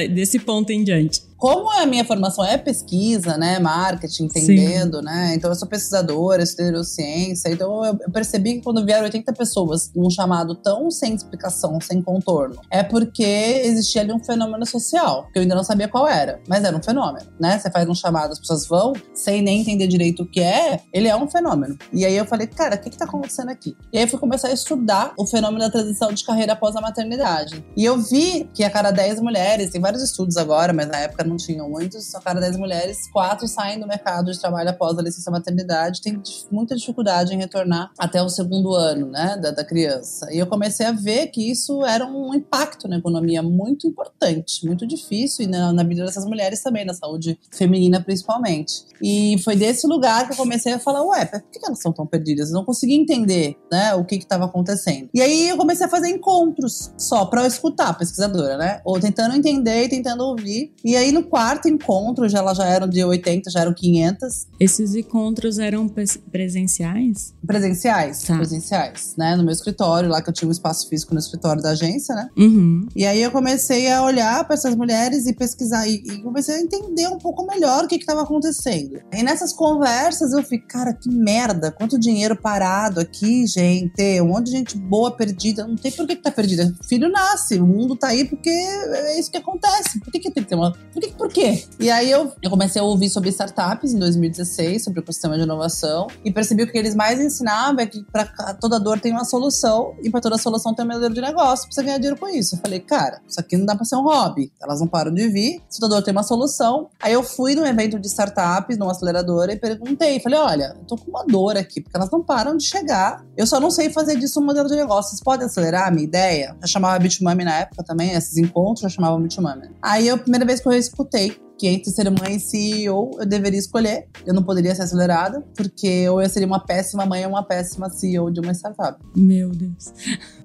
desse 0.09 0.39
ponto 0.39 0.71
em 0.71 0.83
diante 0.83 1.30
como 1.41 1.71
a 1.71 1.87
minha 1.87 2.05
formação 2.05 2.45
é 2.45 2.55
pesquisa, 2.55 3.35
né, 3.35 3.57
marketing, 3.57 4.25
entendendo, 4.25 4.99
Sim. 4.99 5.05
né, 5.05 5.33
então 5.33 5.49
eu 5.49 5.55
sou 5.55 5.67
pesquisadora, 5.67 6.43
estudo 6.43 6.65
neurociência, 6.65 7.49
então 7.49 7.83
eu 7.83 7.97
percebi 8.11 8.53
que 8.53 8.61
quando 8.61 8.85
vieram 8.85 9.05
80 9.05 9.33
pessoas 9.33 9.91
num 9.95 10.07
chamado 10.11 10.53
tão 10.53 10.91
sem 10.91 11.15
explicação, 11.15 11.81
sem 11.81 11.99
contorno, 11.99 12.61
é 12.69 12.83
porque 12.83 13.23
existia 13.23 14.03
ali 14.03 14.13
um 14.13 14.23
fenômeno 14.23 14.67
social, 14.67 15.27
que 15.33 15.39
eu 15.39 15.41
ainda 15.41 15.55
não 15.55 15.63
sabia 15.63 15.87
qual 15.87 16.07
era, 16.07 16.39
mas 16.47 16.63
era 16.63 16.77
um 16.77 16.83
fenômeno, 16.83 17.25
né, 17.39 17.57
você 17.57 17.71
faz 17.71 17.89
um 17.89 17.95
chamado, 17.95 18.33
as 18.33 18.39
pessoas 18.39 18.67
vão, 18.67 18.93
sem 19.11 19.41
nem 19.41 19.61
entender 19.61 19.87
direito 19.87 20.21
o 20.21 20.27
que 20.27 20.41
é, 20.41 20.81
ele 20.93 21.07
é 21.07 21.15
um 21.15 21.27
fenômeno. 21.27 21.75
E 21.91 22.05
aí 22.05 22.15
eu 22.15 22.25
falei, 22.25 22.45
cara, 22.45 22.75
o 22.75 22.77
que 22.77 22.91
que 22.91 22.97
tá 22.97 23.05
acontecendo 23.05 23.49
aqui? 23.49 23.75
E 23.91 23.97
aí 23.97 24.03
eu 24.03 24.07
fui 24.07 24.19
começar 24.19 24.49
a 24.49 24.53
estudar 24.53 25.13
o 25.17 25.25
fenômeno 25.25 25.63
da 25.63 25.71
transição 25.71 26.13
de 26.13 26.23
carreira 26.23 26.53
após 26.53 26.75
a 26.75 26.81
maternidade. 26.81 27.65
E 27.75 27.83
eu 27.83 27.97
vi 27.97 28.47
que 28.53 28.63
a 28.63 28.69
cada 28.69 28.91
10 28.91 29.21
mulheres, 29.21 29.71
tem 29.71 29.81
vários 29.81 30.03
estudos 30.03 30.37
agora, 30.37 30.71
mas 30.71 30.87
na 30.87 30.99
época 30.99 31.30
não 31.30 31.30
tinham 31.35 31.69
muitos, 31.69 32.13
a 32.15 32.21
cada 32.21 32.39
10 32.39 32.57
mulheres, 32.57 33.09
quatro 33.11 33.47
saem 33.47 33.79
do 33.79 33.87
mercado 33.87 34.31
de 34.31 34.39
trabalho 34.39 34.69
após 34.69 34.97
a 34.97 35.01
licença 35.01 35.31
maternidade, 35.31 36.01
tem 36.01 36.21
muita 36.51 36.75
dificuldade 36.75 37.33
em 37.33 37.37
retornar 37.37 37.91
até 37.97 38.21
o 38.21 38.29
segundo 38.29 38.73
ano, 38.73 39.07
né, 39.07 39.37
da, 39.37 39.51
da 39.51 39.63
criança. 39.63 40.27
E 40.31 40.37
eu 40.37 40.47
comecei 40.47 40.85
a 40.85 40.91
ver 40.91 41.27
que 41.27 41.49
isso 41.49 41.85
era 41.85 42.05
um 42.05 42.33
impacto 42.33 42.87
na 42.87 42.97
economia 42.97 43.41
muito 43.41 43.87
importante, 43.87 44.65
muito 44.65 44.85
difícil, 44.85 45.45
e 45.45 45.47
na, 45.47 45.73
na 45.73 45.83
vida 45.83 46.05
dessas 46.05 46.25
mulheres 46.25 46.61
também, 46.61 46.85
na 46.85 46.93
saúde 46.93 47.39
feminina 47.51 48.01
principalmente. 48.01 48.85
E 49.01 49.37
foi 49.43 49.55
desse 49.55 49.87
lugar 49.87 50.25
que 50.27 50.33
eu 50.33 50.37
comecei 50.37 50.73
a 50.73 50.79
falar, 50.79 51.03
ué, 51.03 51.25
por 51.25 51.41
que 51.41 51.59
elas 51.63 51.81
são 51.81 51.91
tão 51.91 52.05
perdidas? 52.05 52.49
Eu 52.49 52.55
não 52.55 52.65
conseguia 52.65 52.95
entender, 52.95 53.57
né, 53.71 53.93
o 53.95 54.05
que 54.05 54.15
estava 54.15 54.45
acontecendo. 54.45 55.09
E 55.13 55.21
aí 55.21 55.49
eu 55.49 55.57
comecei 55.57 55.85
a 55.85 55.89
fazer 55.89 56.09
encontros 56.09 56.91
só 56.97 57.25
para 57.25 57.47
escutar, 57.47 57.93
pesquisadora, 57.97 58.57
né, 58.57 58.81
ou 58.85 58.99
tentando 58.99 59.35
entender 59.35 59.85
e 59.85 59.89
tentando 59.89 60.23
ouvir. 60.23 60.73
E 60.83 60.95
aí 60.95 61.11
no 61.11 61.20
quarto 61.23 61.67
encontro, 61.67 62.27
já 62.27 62.39
elas 62.39 62.57
já 62.57 62.65
eram 62.65 62.87
de 62.87 63.03
80, 63.03 63.49
já 63.49 63.61
eram 63.61 63.73
500. 63.73 64.47
Esses 64.59 64.95
encontros 64.95 65.59
eram 65.59 65.89
presenciais? 66.31 67.33
Presenciais, 67.45 68.23
tá. 68.23 68.35
presenciais, 68.35 69.15
né? 69.17 69.35
No 69.35 69.43
meu 69.43 69.51
escritório, 69.51 70.09
lá 70.09 70.21
que 70.21 70.29
eu 70.29 70.33
tinha 70.33 70.47
um 70.47 70.51
espaço 70.51 70.87
físico 70.89 71.13
no 71.13 71.19
escritório 71.19 71.61
da 71.61 71.71
agência, 71.71 72.15
né? 72.15 72.29
Uhum. 72.37 72.87
E 72.95 73.05
aí 73.05 73.21
eu 73.21 73.31
comecei 73.31 73.91
a 73.91 74.03
olhar 74.03 74.43
para 74.45 74.55
essas 74.55 74.75
mulheres 74.75 75.25
e 75.25 75.33
pesquisar 75.33 75.87
e, 75.87 75.95
e, 75.95 76.21
comecei 76.21 76.55
a 76.55 76.61
entender 76.61 77.07
um 77.07 77.17
pouco 77.17 77.45
melhor 77.45 77.85
o 77.85 77.87
que 77.87 77.95
estava 77.95 78.21
acontecendo. 78.21 78.99
E 79.11 79.23
nessas 79.23 79.53
conversas 79.53 80.33
eu 80.33 80.43
fiquei, 80.43 80.59
cara, 80.59 80.93
que 80.93 81.09
merda, 81.09 81.71
quanto 81.71 81.99
dinheiro 81.99 82.35
parado 82.35 82.99
aqui, 82.99 83.45
gente, 83.47 84.21
um 84.21 84.27
monte 84.27 84.45
de 84.45 84.51
gente 84.51 84.77
boa 84.77 85.11
perdida, 85.11 85.67
não 85.67 85.75
tem 85.75 85.91
por 85.91 86.07
que, 86.07 86.15
que 86.15 86.21
tá 86.21 86.31
perdida. 86.31 86.73
Filho 86.87 87.09
nasce, 87.09 87.59
o 87.59 87.65
mundo 87.65 87.95
tá 87.95 88.07
aí 88.07 88.25
porque 88.25 88.49
é 88.49 89.19
isso 89.19 89.31
que 89.31 89.37
acontece. 89.37 89.99
Por 89.99 90.11
que, 90.11 90.19
que 90.19 90.31
tem 90.31 90.43
que 90.43 90.49
ter 90.49 90.55
uma. 90.55 90.71
Por 90.93 91.01
que, 91.01 91.10
por 91.17 91.29
quê? 91.29 91.65
E 91.79 91.89
aí 91.89 92.09
eu, 92.09 92.31
eu 92.41 92.49
comecei 92.49 92.81
a 92.81 92.85
ouvir 92.85 93.09
sobre 93.09 93.29
startups 93.29 93.93
em 93.93 93.99
2016, 93.99 94.83
sobre 94.83 94.99
o 94.99 95.03
ecossistema 95.03 95.37
de 95.37 95.43
inovação, 95.43 96.07
e 96.23 96.31
percebi 96.31 96.63
que 96.63 96.69
o 96.69 96.71
que 96.71 96.77
eles 96.77 96.95
mais 96.95 97.19
ensinavam 97.19 97.79
é 97.79 97.85
que 97.85 98.03
para 98.03 98.25
toda 98.55 98.79
dor 98.79 98.99
tem 98.99 99.11
uma 99.11 99.25
solução, 99.25 99.95
e 100.03 100.09
para 100.09 100.21
toda 100.21 100.37
solução 100.37 100.73
tem 100.73 100.85
um 100.85 100.89
modelo 100.89 101.13
de 101.13 101.21
negócio, 101.21 101.65
precisa 101.65 101.85
ganhar 101.85 101.97
dinheiro 101.97 102.17
com 102.17 102.27
isso. 102.27 102.55
Eu 102.55 102.59
falei, 102.59 102.79
cara, 102.79 103.21
isso 103.27 103.39
aqui 103.39 103.57
não 103.57 103.65
dá 103.65 103.75
para 103.75 103.85
ser 103.85 103.95
um 103.95 104.03
hobby. 104.03 104.51
Elas 104.61 104.79
não 104.79 104.87
param 104.87 105.13
de 105.13 105.27
vir, 105.27 105.61
se 105.69 105.79
toda 105.79 105.95
dor 105.95 106.03
tem 106.03 106.11
uma 106.11 106.23
solução. 106.23 106.89
Aí 107.01 107.13
eu 107.13 107.23
fui 107.23 107.55
num 107.55 107.65
evento 107.65 107.99
de 107.99 108.07
startups, 108.07 108.77
numa 108.77 108.91
aceleradora, 108.91 109.53
e 109.53 109.59
perguntei, 109.59 110.19
falei, 110.19 110.39
olha, 110.39 110.75
eu 110.77 110.85
tô 110.85 110.95
com 110.95 111.09
uma 111.09 111.25
dor 111.25 111.57
aqui, 111.57 111.81
porque 111.81 111.95
elas 111.95 112.09
não 112.11 112.23
param 112.23 112.55
de 112.55 112.65
chegar. 112.65 113.25
Eu 113.35 113.47
só 113.47 113.59
não 113.59 113.71
sei 113.71 113.89
fazer 113.89 114.17
disso 114.17 114.39
um 114.39 114.45
modelo 114.45 114.67
de 114.67 114.75
negócio. 114.75 115.11
Vocês 115.11 115.21
podem 115.21 115.45
acelerar 115.45 115.87
a 115.87 115.91
minha 115.91 116.03
ideia? 116.03 116.55
Eu 116.61 116.67
chamava 116.67 116.97
Bitmami 116.99 117.43
na 117.43 117.59
época 117.59 117.83
também, 117.83 118.11
esses 118.11 118.37
encontros 118.37 118.83
eu 118.83 118.89
chamava 118.89 119.19
Bitmami. 119.19 119.69
Aí 119.81 120.09
a 120.09 120.17
primeira 120.17 120.45
vez 120.45 120.59
que 120.59 120.67
eu 120.67 120.71
escutei 120.91 121.35
que 121.57 121.67
entre 121.67 121.91
ser 121.91 122.09
mãe 122.09 122.37
e 122.37 122.39
CEO 122.39 123.11
eu 123.19 123.25
deveria 123.25 123.59
escolher. 123.59 124.07
Eu 124.25 124.33
não 124.33 124.41
poderia 124.41 124.73
ser 124.73 124.81
acelerada, 124.81 125.45
porque 125.55 126.09
ou 126.09 126.19
eu 126.19 126.27
seria 126.27 126.47
uma 126.47 126.65
péssima 126.65 127.05
mãe 127.05 127.23
ou 127.23 127.31
uma 127.31 127.43
péssima 127.43 127.87
CEO 127.89 128.31
de 128.31 128.39
uma 128.39 128.51
startup. 128.51 128.99
Meu 129.15 129.51
Deus. 129.51 129.93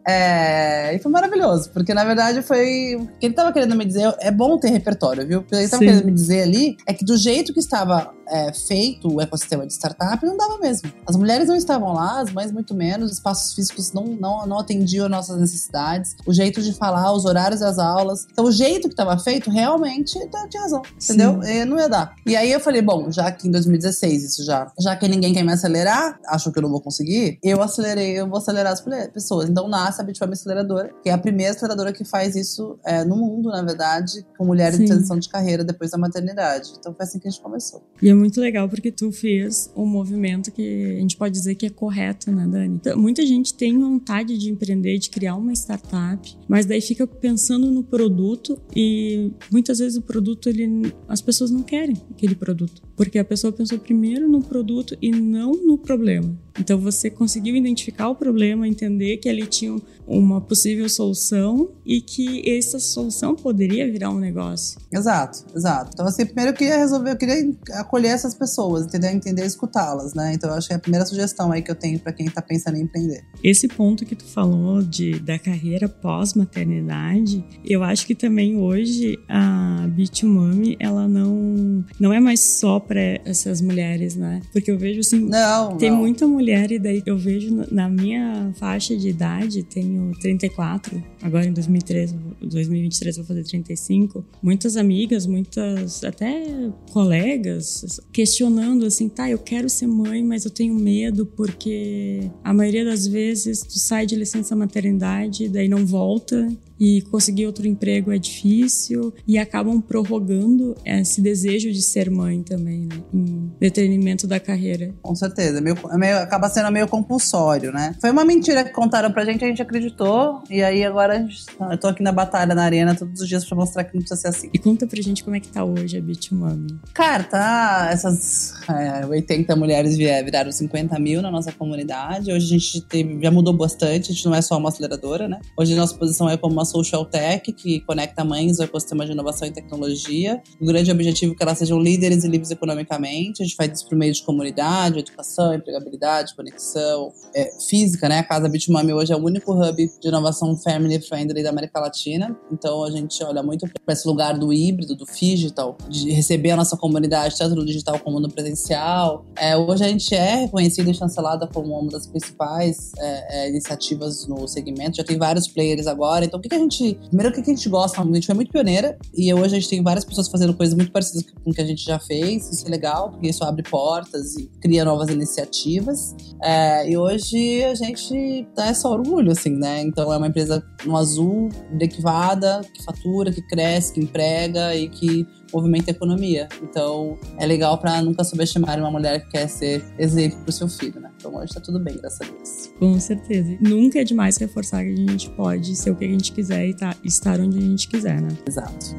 É, 0.07 0.95
e 0.95 0.99
foi 0.99 1.11
maravilhoso, 1.11 1.71
porque 1.71 1.95
na 1.95 2.05
verdade 2.05 2.43
foi. 2.43 2.97
O 2.97 3.07
que 3.19 3.27
ele 3.27 3.33
estava 3.33 3.53
querendo 3.53 3.75
me 3.75 3.85
dizer 3.85 4.15
é 4.21 4.31
bom 4.31 4.59
ter 4.59 4.69
repertório, 4.69 5.27
viu? 5.27 5.41
O 5.41 5.43
que 5.43 5.55
ele 5.55 5.65
estava 5.65 5.83
querendo 5.83 6.05
me 6.05 6.13
dizer 6.13 6.43
ali 6.43 6.77
é 6.87 6.93
que 6.93 7.05
do 7.05 7.17
jeito 7.17 7.53
que 7.55 7.61
estava 7.61 8.13
é, 8.29 8.53
feito 8.53 9.13
o 9.13 9.21
ecossistema 9.21 9.67
de 9.67 9.73
startup, 9.73 10.25
não 10.25 10.37
dava 10.37 10.59
mesmo. 10.59 10.93
As 11.07 11.17
mulheres 11.17 11.49
não 11.49 11.57
estavam 11.57 11.93
lá, 11.93 12.21
as 12.21 12.33
mães 12.33 12.53
muito 12.53 12.75
menos, 12.75 13.11
os 13.11 13.17
espaços 13.19 13.55
físicos 13.55 13.93
não, 13.93 14.05
não, 14.05 14.47
não 14.47 14.59
atendiam 14.59 15.09
nossas 15.09 15.39
necessidades, 15.39 16.17
o 16.27 16.33
jeito 16.33 16.63
de 16.63 16.73
falar, 16.73 17.13
os 17.13 17.25
horários 17.25 17.61
das 17.61 17.79
aulas. 17.79 18.27
Então, 18.31 18.45
o 18.45 18.53
jeito 18.53 18.89
que 18.89 18.95
estava 18.95 19.19
feito, 19.19 19.51
realmente, 19.51 20.19
tá, 20.29 20.47
tinha 20.49 20.63
razão, 20.63 20.83
entendeu? 21.03 21.43
E 21.43 21.65
não 21.65 21.79
ia 21.79 21.89
dar. 21.89 22.15
E 22.27 22.37
aí 22.37 22.51
eu 22.51 22.61
falei, 22.61 22.83
bom, 22.83 23.11
já 23.11 23.31
que 23.31 23.49
em 23.49 23.51
2016 23.51 24.25
isso 24.25 24.45
já, 24.45 24.71
já 24.79 24.97
que 24.97 25.07
ninguém 25.09 25.33
quer 25.33 25.43
me 25.43 25.53
acelerar, 25.53 26.19
acho 26.29 26.51
que 26.53 26.59
eu 26.59 26.63
não 26.63 26.71
vou 26.71 26.81
conseguir, 26.81 27.39
eu 27.43 27.63
acelerei, 27.63 28.19
eu 28.19 28.29
vou 28.29 28.39
acelerar 28.39 28.73
as 28.73 28.81
pessoas. 29.13 29.49
Então 29.49 29.69
nasce 29.69 30.01
a 30.01 30.05
Bitfam 30.05 30.31
Aceleradora, 30.31 30.91
que 31.03 31.09
é 31.09 31.13
a 31.13 31.19
primeira 31.19 31.55
aceleradora 31.55 31.93
que 31.93 32.05
faz 32.05 32.35
isso 32.37 32.79
é, 32.85 33.05
no 33.05 33.17
mundo, 33.17 33.51
na 33.51 33.63
verdade, 33.63 34.27
com 34.37 34.45
mulheres 34.45 34.77
Sim. 34.77 34.85
em 34.85 34.87
transição 34.87 35.19
de 35.19 35.29
carreira 35.29 35.65
depois 35.65 35.91
da 35.91 35.99
maternidade. 35.99 36.73
Então 36.79 36.95
foi 36.95 37.05
assim 37.05 37.19
que 37.19 37.29
a 37.29 37.31
gente 37.31 37.43
começou. 37.43 37.83
E 38.03 38.09
é 38.09 38.15
muito 38.17 38.41
legal 38.41 38.69
porque 38.69 38.91
tu 38.91 39.13
fez 39.13 39.71
um 39.77 39.87
movimento 39.87 40.51
que 40.51 40.97
a 40.97 41.01
gente 41.01 41.17
pode 41.17 41.35
dizer 41.35 41.55
que 41.55 41.67
é 41.67 41.71
correto, 41.71 42.31
né, 42.31 42.47
Dani? 42.47 42.77
Então, 42.77 42.99
muita 42.99 43.25
gente 43.25 43.55
tem 43.55 43.79
vontade 43.79 44.37
de 44.37 44.51
empreender, 44.51 44.99
de 44.99 45.11
criar 45.11 45.37
uma 45.37 45.53
startup, 45.53 46.37
mas 46.49 46.67
daí 46.67 46.81
fica 46.81 47.07
pensando 47.07 47.71
no 47.71 47.83
produto 47.83 48.59
e 48.75 49.31
muitas 49.51 49.79
vezes 49.79 49.99
o 49.99 50.03
produto, 50.03 50.49
ele, 50.49 50.93
as 51.09 51.21
pessoas 51.21 51.51
não 51.51 51.63
querem 51.63 51.97
aquele 52.11 52.35
produto, 52.35 52.83
porque 52.97 53.19
a 53.19 53.25
pessoa 53.25 53.53
pensou 53.53 53.79
primeiro 53.79 54.29
no 54.29 54.43
produto 54.43 54.97
e 55.01 55.11
não 55.11 55.53
no 55.53 55.79
problema. 55.79 56.37
Então 56.59 56.79
você 56.79 57.11
conseguiu 57.11 57.55
identificar 57.55 58.09
o 58.09 58.15
problema, 58.15 58.67
entender 58.67 59.19
que 59.19 59.29
ali 59.29 59.47
tinha 59.47 59.77
uma 60.07 60.41
possível 60.41 60.89
solução 60.89 61.71
e 61.85 62.01
que 62.01 62.49
essa 62.49 62.79
solução 62.79 63.35
poderia 63.35 63.91
virar 63.91 64.11
um 64.11 64.19
negócio. 64.19 64.79
Exato, 64.93 65.45
exato. 65.55 65.91
Então 65.93 66.07
assim, 66.07 66.25
primeiro 66.25 66.53
eu 66.53 66.55
queria 66.55 66.79
resolver, 66.79 67.11
eu 67.11 67.17
queria 67.17 67.55
acolher 67.73 68.06
essas 68.07 68.35
pessoas, 68.35 68.87
entender, 68.87 69.13
entender, 69.13 69.45
escutá-las, 69.45 70.15
né? 70.15 70.33
Então 70.35 70.51
eu 70.51 70.57
acho 70.57 70.69
que 70.69 70.73
é 70.73 70.77
a 70.77 70.81
primeira 70.81 71.05
sugestão 71.05 71.53
aí 71.53 71.63
que 71.63 71.71
eu 71.71 71.75
tenho 71.75 71.99
para 71.99 72.13
quem 72.13 72.27
está 72.27 72.43
pensando 72.43 72.77
em 72.77 72.83
empreender. 72.83 73.25
Esse 73.43 73.69
ponto 73.69 74.05
que 74.05 74.15
tu 74.15 74.25
falou 74.25 74.83
de 74.83 75.19
da 75.21 75.39
carreira 75.39 75.89
pós-maternidade, 75.89 77.45
eu 77.65 77.83
acho 77.83 78.07
que 78.07 78.15
também 78.15 78.57
hoje 78.57 79.19
a 79.29 79.87
Bitmami, 79.89 80.77
ela 80.81 81.07
não 81.07 81.85
não 82.01 82.13
é 82.13 82.21
mais 82.21 82.41
só 82.41 82.81
para 82.81 83.01
essas 83.25 83.61
mulheres, 83.61 84.17
né? 84.17 84.41
Porque 84.53 84.71
eu 84.71 84.79
vejo 84.79 85.01
assim, 85.01 85.21
não, 85.21 85.77
tem 85.77 85.91
não. 85.91 85.99
muita 85.99 86.27
mulher 86.27 86.47
mulher, 86.47 86.71
e 86.71 86.79
daí 86.79 87.03
eu 87.05 87.19
vejo 87.19 87.65
na 87.71 87.89
minha 87.89 88.53
faixa 88.57 88.97
de 88.97 89.09
idade, 89.09 89.63
tenho 89.63 90.13
34, 90.21 91.03
agora 91.23 91.45
em 91.45 91.53
2003, 91.53 92.15
2023 92.41 93.17
vou 93.17 93.27
fazer 93.27 93.45
35, 93.45 94.25
muitas 94.43 94.77
amigas, 94.77 95.27
muitas 95.27 96.05
até 96.05 96.71
colegas 96.93 97.96
questionando 98.13 98.87
assim, 98.87 99.09
tá, 99.09 99.31
eu 99.31 99.39
quero 99.39 99.69
ser 99.69 99.87
mãe, 99.87 100.23
mas 100.23 100.45
eu 100.45 100.51
tenho 100.51 100.75
medo 100.75 101.27
porque 101.27 102.31
a 102.43 102.53
maioria 102.53 102.85
das 102.85 103.07
vezes 103.07 103.61
tu 103.61 103.79
sai 103.79 104.07
de 104.07 104.17
licença 104.17 104.55
maternidade, 104.57 105.49
daí 105.49 105.69
não 105.69 105.85
volta 105.85 106.49
e 106.79 107.03
conseguir 107.03 107.47
outro 107.47 107.67
emprego 107.67 108.13
é 108.13 108.19
difícil 108.19 109.13
e 109.27 109.39
acabam 109.39 109.81
prorrogando 109.81 110.75
esse 110.85 111.21
desejo 111.21 111.71
de 111.73 111.83
ser 111.83 112.11
mãe 112.11 112.43
também, 112.43 112.87
né? 112.87 113.03
Em 113.13 113.51
detrimento 113.61 114.27
da 114.27 114.39
carreira. 114.39 114.95
Com 115.03 115.15
certeza. 115.15 115.61
Meio, 115.61 115.77
meio, 115.95 116.19
acaba 116.19 116.49
sendo 116.49 116.71
meio 116.71 116.89
compulsório, 116.89 117.73
né? 117.73 117.95
Foi 118.01 118.11
uma 118.11 118.25
mentira 118.25 118.65
que 118.65 118.71
contaram 118.71 119.11
pra 119.11 119.25
gente, 119.25 119.45
a 119.45 119.49
gente 119.49 119.63
acreditou 119.63 120.43
e 120.51 120.63
aí 120.63 120.85
agora 120.85 121.19
gente, 121.21 121.47
eu 121.59 121.79
tô 121.79 121.89
aqui 121.89 122.03
na 122.03 122.13
batalha, 122.13 122.55
na 122.55 122.63
arena, 122.63 122.95
todos 122.95 123.21
os 123.21 123.29
dias 123.29 123.45
pra 123.45 123.57
mostrar 123.57 123.85
que 123.85 123.95
não 123.95 124.01
precisa 124.01 124.21
ser 124.21 124.29
assim. 124.29 124.51
E 124.53 124.59
conta 124.59 124.87
pra 124.87 125.01
gente 125.01 125.25
como 125.25 125.37
é 125.37 125.41
que 125.41 125.49
tá 125.49 125.65
hoje 125.65 125.97
a 125.97 126.01
Bitmami. 126.01 126.79
Cara, 126.93 127.25
tá... 127.25 127.89
Essas 127.91 128.55
é, 128.69 129.07
80 129.07 129.55
mulheres 129.57 129.97
viraram 129.97 130.51
50 130.51 130.99
mil 130.99 131.23
na 131.23 131.31
nossa 131.31 131.53
comunidade. 131.53 132.33
Hoje 132.33 132.47
a 132.47 132.59
gente 132.59 132.81
teve, 132.83 133.23
já 133.23 133.31
mudou 133.31 133.53
bastante, 133.53 134.11
a 134.11 134.15
gente 134.15 134.27
não 134.27 134.35
é 134.35 134.43
só 134.43 134.59
uma 134.59 134.69
aceleradora, 134.69 135.29
né? 135.29 135.41
Hoje 135.57 135.73
a 135.73 135.77
nossa 135.77 135.95
posição 135.95 136.29
é 136.29 136.37
como 136.37 136.53
uma 136.53 136.66
social 136.67 137.05
tech 137.05 137.53
que 137.53 137.81
conecta 137.81 138.25
mães 138.25 138.61
ao 138.61 138.67
ecossistema 138.67 139.07
de 139.07 139.13
inovação 139.13 139.49
e 139.49 139.51
tecnologia. 139.51 140.43
O 140.61 140.67
grande 140.67 140.91
objetivo 140.91 141.33
é 141.33 141.37
que 141.37 141.43
elas 141.43 141.59
sejam 141.59 141.81
líderes 141.81 142.25
e 142.25 142.29
livres 142.29 142.51
economicamente. 142.51 143.43
A 143.43 143.47
gente 143.47 143.57
faz 143.57 143.73
isso 143.73 143.89
por 143.89 143.97
meio 143.97 144.13
de 144.13 144.23
comunidade, 144.23 144.99
educação, 144.99 145.55
empregabilidade, 145.55 146.35
conexão 146.35 147.13
é, 147.35 147.51
física, 147.69 148.09
né? 148.09 148.19
A 148.19 148.25
Casa 148.25 148.49
Bitmami 148.49 148.93
hoje 148.93 149.13
é 149.13 149.17
o 149.17 149.25
único 149.25 149.53
hub 149.53 149.91
de 150.01 150.09
inovação 150.09 150.57
family 150.57 151.01
friendly 151.01 151.43
da 151.43 151.51
América 151.51 151.81
Latina. 151.81 152.37
Então 152.53 152.85
a 152.85 152.91
gente 152.91 153.23
olha 153.23 153.43
muito 153.43 153.67
para 153.85 153.93
esse 153.93 154.07
lugar 154.07 154.39
do 154.39 154.53
híbrido, 154.53 154.95
do 154.95 155.07
digital, 155.37 155.77
de 155.89 156.11
receber 156.11 156.51
a 156.51 156.57
nossa 156.57 156.77
comunidade 156.77 157.37
tanto 157.37 157.55
no 157.55 157.65
digital 157.65 157.99
como 158.01 158.21
no 158.21 158.29
presencial. 158.29 159.25
É, 159.37 159.57
hoje 159.57 159.85
a 159.85 159.89
gente 159.89 160.15
é 160.15 160.37
reconhecida 160.37 160.91
e 160.91 160.95
chancelada 160.95 161.47
como 161.47 161.79
uma 161.79 161.91
das 161.91 162.07
principais 162.07 162.93
é, 162.99 163.45
é, 163.45 163.49
iniciativas 163.49 164.27
no 164.27 164.47
segmento. 164.49 164.97
Já 164.97 165.05
tem 165.05 165.19
vários 165.19 165.49
players 165.49 165.87
agora. 165.87 166.25
Então 166.25 166.39
o 166.39 166.43
que, 166.43 166.49
que 166.49 166.56
a 166.57 166.59
gente. 166.59 166.99
Primeiro, 167.09 167.31
o 167.31 167.33
que 167.33 167.41
a 167.41 167.55
gente 167.55 167.69
gosta? 167.69 168.01
A 168.01 168.05
gente 168.05 168.27
foi 168.27 168.35
muito 168.35 168.51
pioneira 168.51 168.99
e 169.15 169.33
hoje 169.33 169.57
a 169.57 169.61
gente 169.61 169.69
tem 169.69 169.83
várias 169.83 170.05
pessoas 170.05 170.29
fazendo 170.29 170.55
coisas 170.55 170.75
muito 170.75 170.91
parecidas 170.91 171.25
com 171.31 171.51
o 171.51 171.55
que 171.55 171.61
a 171.61 171.65
gente 171.65 171.85
já 171.85 171.99
fez. 171.99 172.51
Isso 172.51 172.67
é 172.67 172.71
legal, 172.71 173.11
porque 173.11 173.29
isso 173.29 173.45
abre 173.45 173.63
portas 173.63 174.37
e 174.37 174.51
cria 174.61 174.85
novas 174.85 175.09
iniciativas. 175.09 176.15
É, 176.43 176.91
e 176.91 176.97
hoje 176.97 177.65
a 177.65 177.75
gente 177.75 178.47
é 178.59 178.75
só 178.75 178.93
orgulho, 178.93 179.33
assim, 179.33 179.51
né? 179.51 179.83
Então 179.83 180.13
é 180.13 180.17
uma 180.17 180.29
empresa 180.29 180.65
no 180.85 180.97
azul, 180.97 181.49
brequivada, 181.73 182.61
que 182.73 182.83
fatura, 182.85 183.33
que 183.33 183.43
cresce, 183.43 183.93
que 183.93 184.01
emprega 184.01 184.75
e 184.75 184.89
que 184.89 185.27
movimenta 185.53 185.91
a 185.91 185.93
economia. 185.93 186.49
Então 186.63 187.19
é 187.39 187.47
legal 187.47 187.79
para 187.79 188.01
nunca 188.03 188.25
subestimar 188.25 188.79
uma 188.79 188.91
mulher 188.91 189.25
que 189.25 189.31
quer 189.31 189.49
ser 189.49 189.85
exemplo 189.99 190.39
pro 190.41 190.53
seu 190.53 190.69
filho, 190.69 191.01
né? 191.01 191.11
Então 191.17 191.35
hoje 191.35 191.55
tá 191.55 191.61
tudo 191.61 191.79
bem, 191.81 191.97
graças 191.97 192.21
a 192.21 192.25
Deus. 192.31 192.73
Com 192.79 192.99
certeza. 193.01 193.57
Nunca 193.61 194.01
é 194.01 194.05
demais 194.05 194.37
reforçar 194.37 194.85
que 194.85 194.93
a 194.93 194.97
gente 194.97 195.31
pode 195.31 195.75
ser 195.77 195.91
o 195.91 195.97
que 195.97 196.05
a 196.05 196.09
gente 196.09 196.33
quiser 196.33 196.69
e 196.69 196.75
tá, 196.75 196.95
estar 197.05 197.41
onde 197.41 197.59
a 197.59 197.63
gente 197.63 197.89
quiser, 197.89 198.21
né? 198.21 198.29
Exato. 198.47 198.97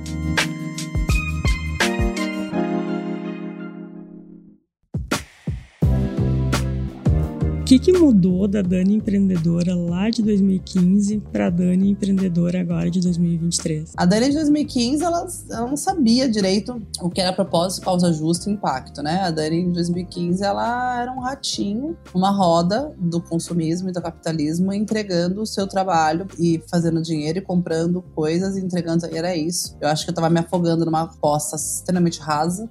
Que, 7.68 7.78
que 7.78 7.92
mudou 7.92 8.48
da 8.48 8.62
Dani 8.62 8.96
empreendedora 8.96 9.76
lá 9.76 10.10
de 10.10 10.24
2015 10.24 11.22
para 11.34 11.48
a 11.48 11.50
Dani 11.50 11.90
empreendedora 11.90 12.62
agora 12.62 12.90
de 12.90 13.02
2023? 13.02 13.92
A 13.98 14.06
Dani 14.06 14.30
de 14.30 14.36
2015, 14.36 15.04
ela, 15.04 15.28
ela 15.50 15.68
não 15.68 15.76
sabia 15.76 16.30
direito 16.30 16.82
o 17.02 17.10
que 17.10 17.20
era 17.20 17.34
propósito, 17.34 17.84
causa 17.84 18.14
justa 18.14 18.50
e 18.50 18.54
impacto, 18.54 19.04
né? 19.04 19.20
A 19.20 19.32
Dani 19.32 19.66
de 19.66 19.72
2015, 19.74 20.42
ela 20.46 21.02
era 21.02 21.12
um 21.12 21.20
ratinho, 21.20 21.98
uma 22.14 22.32
roda 22.32 22.96
do 22.98 23.20
consumismo 23.20 23.90
e 23.90 23.92
do 23.92 24.02
capitalismo, 24.02 24.72
entregando 24.72 25.42
o 25.42 25.46
seu 25.46 25.68
trabalho 25.68 26.26
e 26.40 26.64
fazendo 26.72 27.02
dinheiro 27.02 27.40
e 27.40 27.42
comprando 27.42 28.02
coisas 28.16 28.56
e 28.56 28.62
entregando. 28.62 29.06
E 29.08 29.18
era 29.18 29.36
isso. 29.36 29.76
Eu 29.82 29.90
acho 29.90 30.06
que 30.06 30.10
eu 30.10 30.14
estava 30.14 30.30
me 30.30 30.40
afogando 30.40 30.86
numa 30.86 31.08
poça 31.08 31.58
extremamente 31.58 32.22
rasa. 32.22 32.70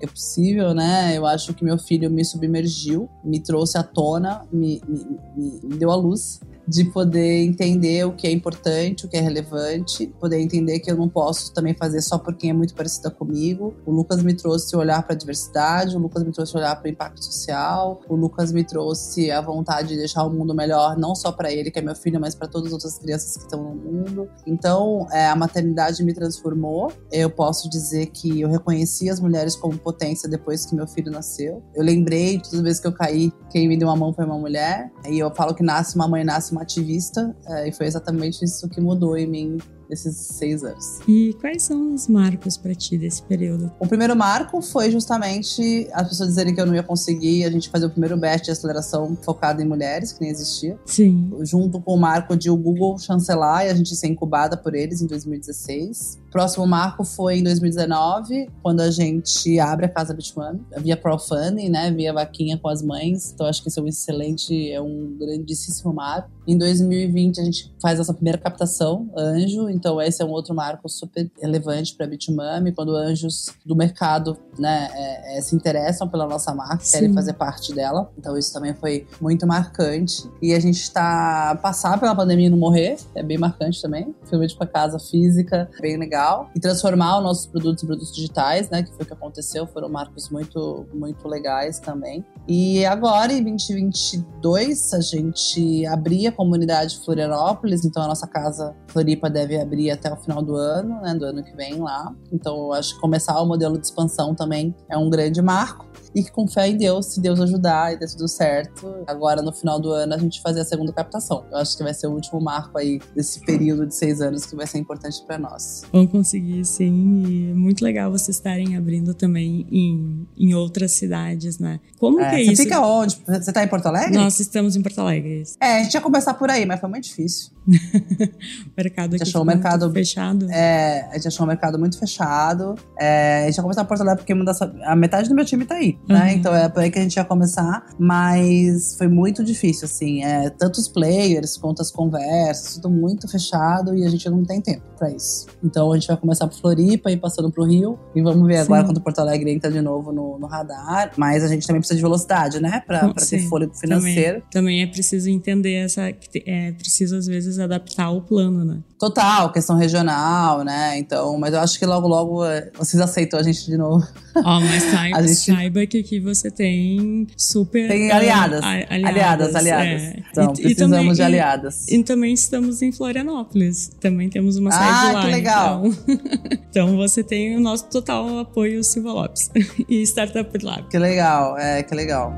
É 0.00 0.06
possível, 0.06 0.72
né? 0.74 1.16
Eu 1.16 1.26
acho 1.26 1.52
que 1.54 1.64
meu 1.64 1.76
filho 1.76 2.10
me 2.10 2.24
submergiu, 2.24 3.08
me 3.24 3.40
trouxe 3.40 3.76
à 3.76 3.82
tona, 3.82 4.46
me, 4.52 4.80
me, 4.86 5.60
me 5.64 5.76
deu 5.76 5.90
a 5.90 5.96
luz 5.96 6.40
de 6.68 6.84
poder 6.84 7.44
entender 7.44 8.04
o 8.04 8.12
que 8.12 8.26
é 8.26 8.30
importante, 8.30 9.06
o 9.06 9.08
que 9.08 9.16
é 9.16 9.20
relevante, 9.20 10.06
poder 10.20 10.38
entender 10.38 10.80
que 10.80 10.90
eu 10.90 10.96
não 10.96 11.08
posso 11.08 11.52
também 11.54 11.72
fazer 11.72 12.02
só 12.02 12.18
por 12.18 12.34
quem 12.34 12.50
é 12.50 12.52
muito 12.52 12.74
parecida 12.74 13.10
comigo. 13.10 13.74
O 13.86 13.90
Lucas 13.90 14.22
me 14.22 14.34
trouxe 14.34 14.76
olhar 14.76 15.02
para 15.02 15.14
a 15.14 15.18
diversidade, 15.18 15.96
o 15.96 15.98
Lucas 15.98 16.22
me 16.22 16.30
trouxe 16.30 16.54
olhar 16.56 16.76
para 16.76 16.86
o 16.86 16.90
impacto 16.90 17.24
social, 17.24 18.02
o 18.06 18.14
Lucas 18.14 18.52
me 18.52 18.62
trouxe 18.62 19.30
a 19.30 19.40
vontade 19.40 19.88
de 19.88 19.96
deixar 19.96 20.24
o 20.24 20.30
mundo 20.30 20.54
melhor, 20.54 20.98
não 20.98 21.14
só 21.14 21.32
para 21.32 21.50
ele, 21.50 21.70
que 21.70 21.78
é 21.78 21.82
meu 21.82 21.96
filho, 21.96 22.20
mas 22.20 22.34
para 22.34 22.46
todas 22.46 22.66
as 22.68 22.72
outras 22.74 22.98
crianças 22.98 23.38
que 23.38 23.44
estão 23.44 23.62
no 23.62 23.74
mundo. 23.74 24.28
Então, 24.46 25.06
é, 25.10 25.26
a 25.26 25.36
maternidade 25.36 26.04
me 26.04 26.12
transformou. 26.12 26.92
Eu 27.10 27.30
posso 27.30 27.70
dizer 27.70 28.06
que 28.06 28.42
eu 28.42 28.50
reconheci 28.50 29.08
as 29.08 29.20
mulheres 29.20 29.56
como 29.56 29.78
potência 29.78 30.28
depois 30.28 30.66
que 30.66 30.74
meu 30.74 30.86
filho 30.86 31.10
nasceu. 31.10 31.62
Eu 31.74 31.82
lembrei, 31.82 32.38
todas 32.38 32.54
as 32.54 32.60
vezes 32.60 32.80
que 32.80 32.86
eu 32.86 32.92
caí, 32.92 33.32
quem 33.50 33.66
me 33.66 33.76
deu 33.76 33.88
uma 33.88 33.96
mão 33.96 34.12
foi 34.12 34.26
uma 34.26 34.38
mulher. 34.38 34.92
E 35.08 35.18
eu 35.18 35.34
falo 35.34 35.54
que 35.54 35.62
nasce 35.62 35.96
uma 35.96 36.06
mãe, 36.06 36.24
nasce 36.24 36.52
uma 36.52 36.57
ativista, 36.60 37.34
é, 37.46 37.68
e 37.68 37.72
foi 37.72 37.86
exatamente 37.86 38.44
isso 38.44 38.68
que 38.68 38.80
mudou 38.80 39.16
em 39.16 39.26
mim 39.26 39.58
nesses 39.88 40.16
seis 40.16 40.62
anos. 40.64 41.00
E 41.06 41.34
quais 41.40 41.62
são 41.62 41.94
os 41.94 42.08
marcos 42.08 42.56
para 42.56 42.74
ti 42.74 42.98
desse 42.98 43.22
período? 43.22 43.72
O 43.78 43.86
primeiro 43.86 44.14
marco 44.14 44.60
foi 44.60 44.90
justamente 44.90 45.88
as 45.92 46.08
pessoas 46.08 46.28
dizerem 46.28 46.54
que 46.54 46.60
eu 46.60 46.66
não 46.66 46.74
ia 46.74 46.82
conseguir 46.82 47.44
a 47.44 47.50
gente 47.50 47.68
fazer 47.68 47.86
o 47.86 47.90
primeiro 47.90 48.16
batch 48.16 48.44
de 48.44 48.50
aceleração 48.50 49.16
focado 49.22 49.62
em 49.62 49.66
mulheres, 49.66 50.12
que 50.12 50.20
nem 50.20 50.30
existia. 50.30 50.78
Sim. 50.84 51.30
Junto 51.42 51.80
com 51.80 51.94
o 51.94 51.98
marco 51.98 52.36
de 52.36 52.50
o 52.50 52.56
Google 52.56 52.98
chancelar 52.98 53.66
e 53.66 53.70
a 53.70 53.74
gente 53.74 53.94
ser 53.94 54.08
incubada 54.08 54.56
por 54.56 54.74
eles 54.74 55.00
em 55.00 55.06
2016. 55.06 56.18
Próximo 56.30 56.66
marco 56.66 57.04
foi 57.04 57.38
em 57.38 57.42
2019, 57.42 58.50
quando 58.62 58.80
a 58.80 58.90
gente 58.90 59.58
abre 59.58 59.86
a 59.86 59.88
Casa 59.88 60.12
Bitmami, 60.12 60.60
via 60.78 60.96
crowdfunding, 60.96 61.70
né, 61.70 61.90
via 61.90 62.12
vaquinha 62.12 62.58
com 62.58 62.68
as 62.68 62.82
mães. 62.82 63.32
Então 63.32 63.46
acho 63.46 63.62
que 63.62 63.68
esse 63.68 63.78
é 63.78 63.82
um 63.82 63.86
excelente, 63.86 64.70
é 64.70 64.80
um 64.80 65.16
grandíssimo 65.18 65.92
marco. 65.92 66.30
Em 66.46 66.56
2020 66.56 67.40
a 67.40 67.44
gente 67.44 67.74
faz 67.80 67.98
essa 67.98 68.12
primeira 68.12 68.38
captação, 68.38 69.10
Anjo. 69.16 69.68
Então 69.78 70.02
esse 70.02 70.20
é 70.20 70.24
um 70.24 70.30
outro 70.30 70.54
marco 70.54 70.88
super 70.88 71.30
relevante 71.40 71.94
para 71.94 72.06
Bitmami, 72.06 72.72
quando 72.72 72.94
anjos 72.96 73.46
do 73.64 73.76
mercado 73.76 74.36
né, 74.58 74.88
é, 74.92 75.38
é, 75.38 75.40
se 75.40 75.54
interessam 75.54 76.08
pela 76.08 76.26
nossa 76.26 76.52
marca, 76.52 76.84
Sim. 76.84 76.92
querem 76.92 77.14
fazer 77.14 77.34
parte 77.34 77.72
dela. 77.72 78.10
Então 78.18 78.36
isso 78.36 78.52
também 78.52 78.74
foi 78.74 79.06
muito 79.20 79.46
marcante. 79.46 80.28
E 80.42 80.52
a 80.52 80.60
gente 80.60 80.80
está 80.80 81.56
passar 81.62 81.98
pela 82.00 82.14
pandemia 82.14 82.48
e 82.48 82.50
não 82.50 82.58
morrer, 82.58 82.96
é 83.14 83.22
bem 83.22 83.38
marcante 83.38 83.80
também. 83.80 84.14
Filme 84.28 84.46
de 84.46 84.56
para 84.56 84.66
casa 84.66 84.98
física, 84.98 85.70
bem 85.80 85.96
legal. 85.96 86.50
E 86.54 86.60
transformar 86.60 87.18
os 87.18 87.22
nossos 87.22 87.46
produtos 87.46 87.84
em 87.84 87.86
produtos 87.86 88.12
digitais, 88.12 88.68
né, 88.70 88.82
que 88.82 88.90
foi 88.90 89.04
o 89.04 89.06
que 89.06 89.12
aconteceu, 89.12 89.66
foram 89.66 89.88
marcos 89.88 90.28
muito 90.28 90.86
muito 90.92 91.28
legais 91.28 91.78
também. 91.78 92.24
E 92.48 92.84
agora 92.84 93.32
em 93.32 93.44
2022 93.44 94.92
a 94.94 95.00
gente 95.00 95.86
abria 95.86 96.30
a 96.30 96.32
comunidade 96.32 96.98
Florianópolis, 97.04 97.84
então 97.84 98.02
a 98.02 98.08
nossa 98.08 98.26
casa 98.26 98.74
Floripa 98.88 99.30
deve 99.30 99.56
abrir 99.68 99.90
até 99.90 100.12
o 100.12 100.16
final 100.16 100.42
do 100.42 100.56
ano, 100.56 101.00
né, 101.02 101.14
do 101.14 101.26
ano 101.26 101.44
que 101.44 101.54
vem 101.54 101.74
lá. 101.74 102.12
Então 102.32 102.56
eu 102.56 102.72
acho 102.72 102.94
que 102.94 103.00
começar 103.00 103.40
o 103.40 103.46
modelo 103.46 103.78
de 103.78 103.86
expansão 103.86 104.34
também 104.34 104.74
é 104.90 104.96
um 104.96 105.10
grande 105.10 105.42
marco 105.42 105.86
e 106.14 106.22
que 106.22 106.32
com 106.32 106.48
fé 106.48 106.68
em 106.68 106.76
Deus, 106.76 107.06
se 107.06 107.20
Deus 107.20 107.40
ajudar 107.40 107.92
e 107.92 107.98
der 107.98 108.08
tudo 108.08 108.26
certo, 108.26 108.94
agora 109.06 109.42
no 109.42 109.52
final 109.52 109.78
do 109.78 109.90
ano 109.90 110.14
a 110.14 110.18
gente 110.18 110.40
fazer 110.40 110.60
a 110.60 110.64
segunda 110.64 110.92
captação. 110.92 111.44
Eu 111.50 111.58
acho 111.58 111.76
que 111.76 111.82
vai 111.82 111.92
ser 111.92 112.06
o 112.06 112.12
último 112.12 112.40
marco 112.40 112.78
aí 112.78 112.98
desse 113.14 113.40
período 113.44 113.86
de 113.86 113.94
seis 113.94 114.20
anos 114.20 114.46
que 114.46 114.56
vai 114.56 114.66
ser 114.66 114.78
importante 114.78 115.22
para 115.26 115.38
nós. 115.38 115.82
Vamos 115.92 116.10
conseguir, 116.10 116.64
sim. 116.64 117.22
E 117.26 117.54
muito 117.54 117.84
legal 117.84 118.10
vocês 118.10 118.36
estarem 118.36 118.76
abrindo 118.76 119.12
também 119.12 119.66
em, 119.70 120.26
em 120.36 120.54
outras 120.54 120.92
cidades, 120.92 121.58
né? 121.58 121.78
Como 121.98 122.20
é, 122.20 122.30
que 122.30 122.34
é 122.34 122.38
você 122.38 122.42
isso? 122.44 122.56
Você 122.56 122.62
fica 122.64 122.80
onde? 122.80 123.18
Você 123.26 123.52
tá 123.52 123.62
em 123.62 123.68
Porto 123.68 123.86
Alegre? 123.86 124.16
Nós 124.16 124.40
estamos 124.40 124.76
em 124.76 124.82
Porto 124.82 125.00
Alegre. 125.00 125.42
É, 125.60 125.80
a 125.80 125.82
gente 125.82 125.94
ia 125.94 126.00
começar 126.00 126.34
por 126.34 126.50
aí, 126.50 126.64
mas 126.64 126.80
foi 126.80 126.88
muito 126.88 127.04
difícil. 127.04 127.50
o 128.66 128.72
mercado 128.76 129.14
aqui 129.14 129.22
achou 129.22 129.42
o 129.42 129.44
mercado 129.44 129.92
fechado. 129.92 130.50
É, 130.50 131.06
a 131.10 131.14
gente 131.14 131.28
achou 131.28 131.44
o 131.44 131.48
mercado 131.48 131.78
muito 131.78 131.98
fechado. 131.98 132.74
É, 132.98 133.42
a 133.42 133.46
gente 133.46 133.56
ia 133.56 133.62
começar 133.62 133.84
por 133.84 133.88
Porto 133.88 134.00
Alegre 134.00 134.24
porque 134.24 134.82
a 134.84 134.96
metade 134.96 135.28
do 135.28 135.34
meu 135.34 135.44
time 135.44 135.64
tá 135.64 135.74
aí, 135.74 135.98
né? 136.08 136.22
Uhum. 136.22 136.28
Então 136.28 136.54
é 136.54 136.68
por 136.68 136.82
aí 136.82 136.90
que 136.90 136.98
a 136.98 137.02
gente 137.02 137.16
ia 137.16 137.24
começar, 137.24 137.86
mas 137.98 138.96
foi 138.96 139.08
muito 139.08 139.44
difícil, 139.44 139.84
assim. 139.84 140.24
É, 140.24 140.48
tanto 140.50 140.80
os 140.80 140.88
players 140.88 141.56
quanto 141.56 141.82
as 141.82 141.90
conversas, 141.90 142.76
tudo 142.76 142.88
muito 142.88 143.28
fechado 143.28 143.94
e 143.94 144.04
a 144.04 144.08
gente 144.08 144.28
não 144.30 144.44
tem 144.44 144.60
tempo 144.60 144.82
para 144.98 145.10
isso. 145.10 145.46
Então 145.62 145.92
a 145.92 145.96
gente 145.96 146.08
vai 146.08 146.16
começar 146.16 146.46
por 146.46 146.58
Floripa 146.58 147.10
e 147.10 147.16
passando 147.16 147.50
pro 147.50 147.64
Rio 147.64 147.98
e 148.14 148.22
vamos 148.22 148.46
ver 148.46 148.56
Sim. 148.56 148.62
agora 148.62 148.84
quando 148.84 149.00
Porto 149.00 149.18
Alegre 149.18 149.52
entra 149.52 149.70
de 149.70 149.80
novo 149.80 150.12
no, 150.12 150.38
no, 150.38 150.46
radar. 150.46 151.12
Mas 151.16 151.44
a 151.44 151.48
gente 151.48 151.66
também 151.66 151.80
precisa 151.80 151.96
de 151.96 152.02
velocidade, 152.02 152.60
né? 152.60 152.82
Pra, 152.86 153.12
pra 153.12 153.24
ter 153.24 153.40
fôlego 153.40 153.74
financeiro. 153.74 154.40
Também, 154.50 154.50
também 154.50 154.82
é 154.82 154.86
preciso 154.86 155.28
entender 155.28 155.74
essa. 155.74 156.08
É 156.46 156.72
preciso 156.72 157.16
às 157.16 157.26
vezes 157.26 157.57
adaptar 157.60 158.10
o 158.10 158.20
plano, 158.20 158.64
né? 158.64 158.78
Total, 158.98 159.52
questão 159.52 159.76
regional, 159.76 160.64
né? 160.64 160.98
Então, 160.98 161.38
mas 161.38 161.54
eu 161.54 161.60
acho 161.60 161.78
que 161.78 161.86
logo, 161.86 162.08
logo 162.08 162.44
é, 162.44 162.70
vocês 162.76 163.00
aceitam 163.00 163.38
a 163.38 163.42
gente 163.42 163.64
de 163.64 163.76
novo. 163.76 164.04
Ó, 164.34 164.40
oh, 164.40 164.60
mas 164.60 164.82
saiba, 164.90 165.22
gente... 165.22 165.36
saiba 165.36 165.86
que 165.86 165.98
aqui 165.98 166.18
você 166.18 166.50
tem 166.50 167.26
super. 167.36 167.88
Tem 167.88 168.10
aliadas. 168.10 168.60
Uh, 168.60 168.66
aliadas, 168.66 169.54
aliadas. 169.54 169.54
aliadas. 169.54 170.02
É. 170.02 170.22
Então, 170.30 170.52
e, 170.58 170.62
precisamos 170.62 170.72
e 170.72 170.98
também, 170.98 171.12
de 171.12 171.22
aliadas. 171.22 171.88
E, 171.88 171.96
e, 171.96 172.02
também 172.02 172.34
estamos 172.34 172.82
em 172.82 172.90
Florianópolis. 172.90 173.90
Também 174.00 174.28
temos 174.28 174.56
uma 174.56 174.72
sede 174.72 174.84
ah, 174.84 175.12
lá. 175.12 175.20
Ah, 175.20 175.24
que 175.24 175.30
legal. 175.30 175.86
Então, 175.86 176.18
então, 176.70 176.96
você 176.96 177.22
tem 177.22 177.56
o 177.56 177.60
nosso 177.60 177.84
total 177.84 178.38
apoio, 178.38 178.82
Silva 178.82 179.12
Lopes. 179.12 179.50
e 179.88 180.02
Startup 180.02 180.50
Lab. 180.60 180.88
Que 180.88 180.98
legal, 180.98 181.56
é, 181.56 181.82
que 181.82 181.94
legal. 181.94 182.34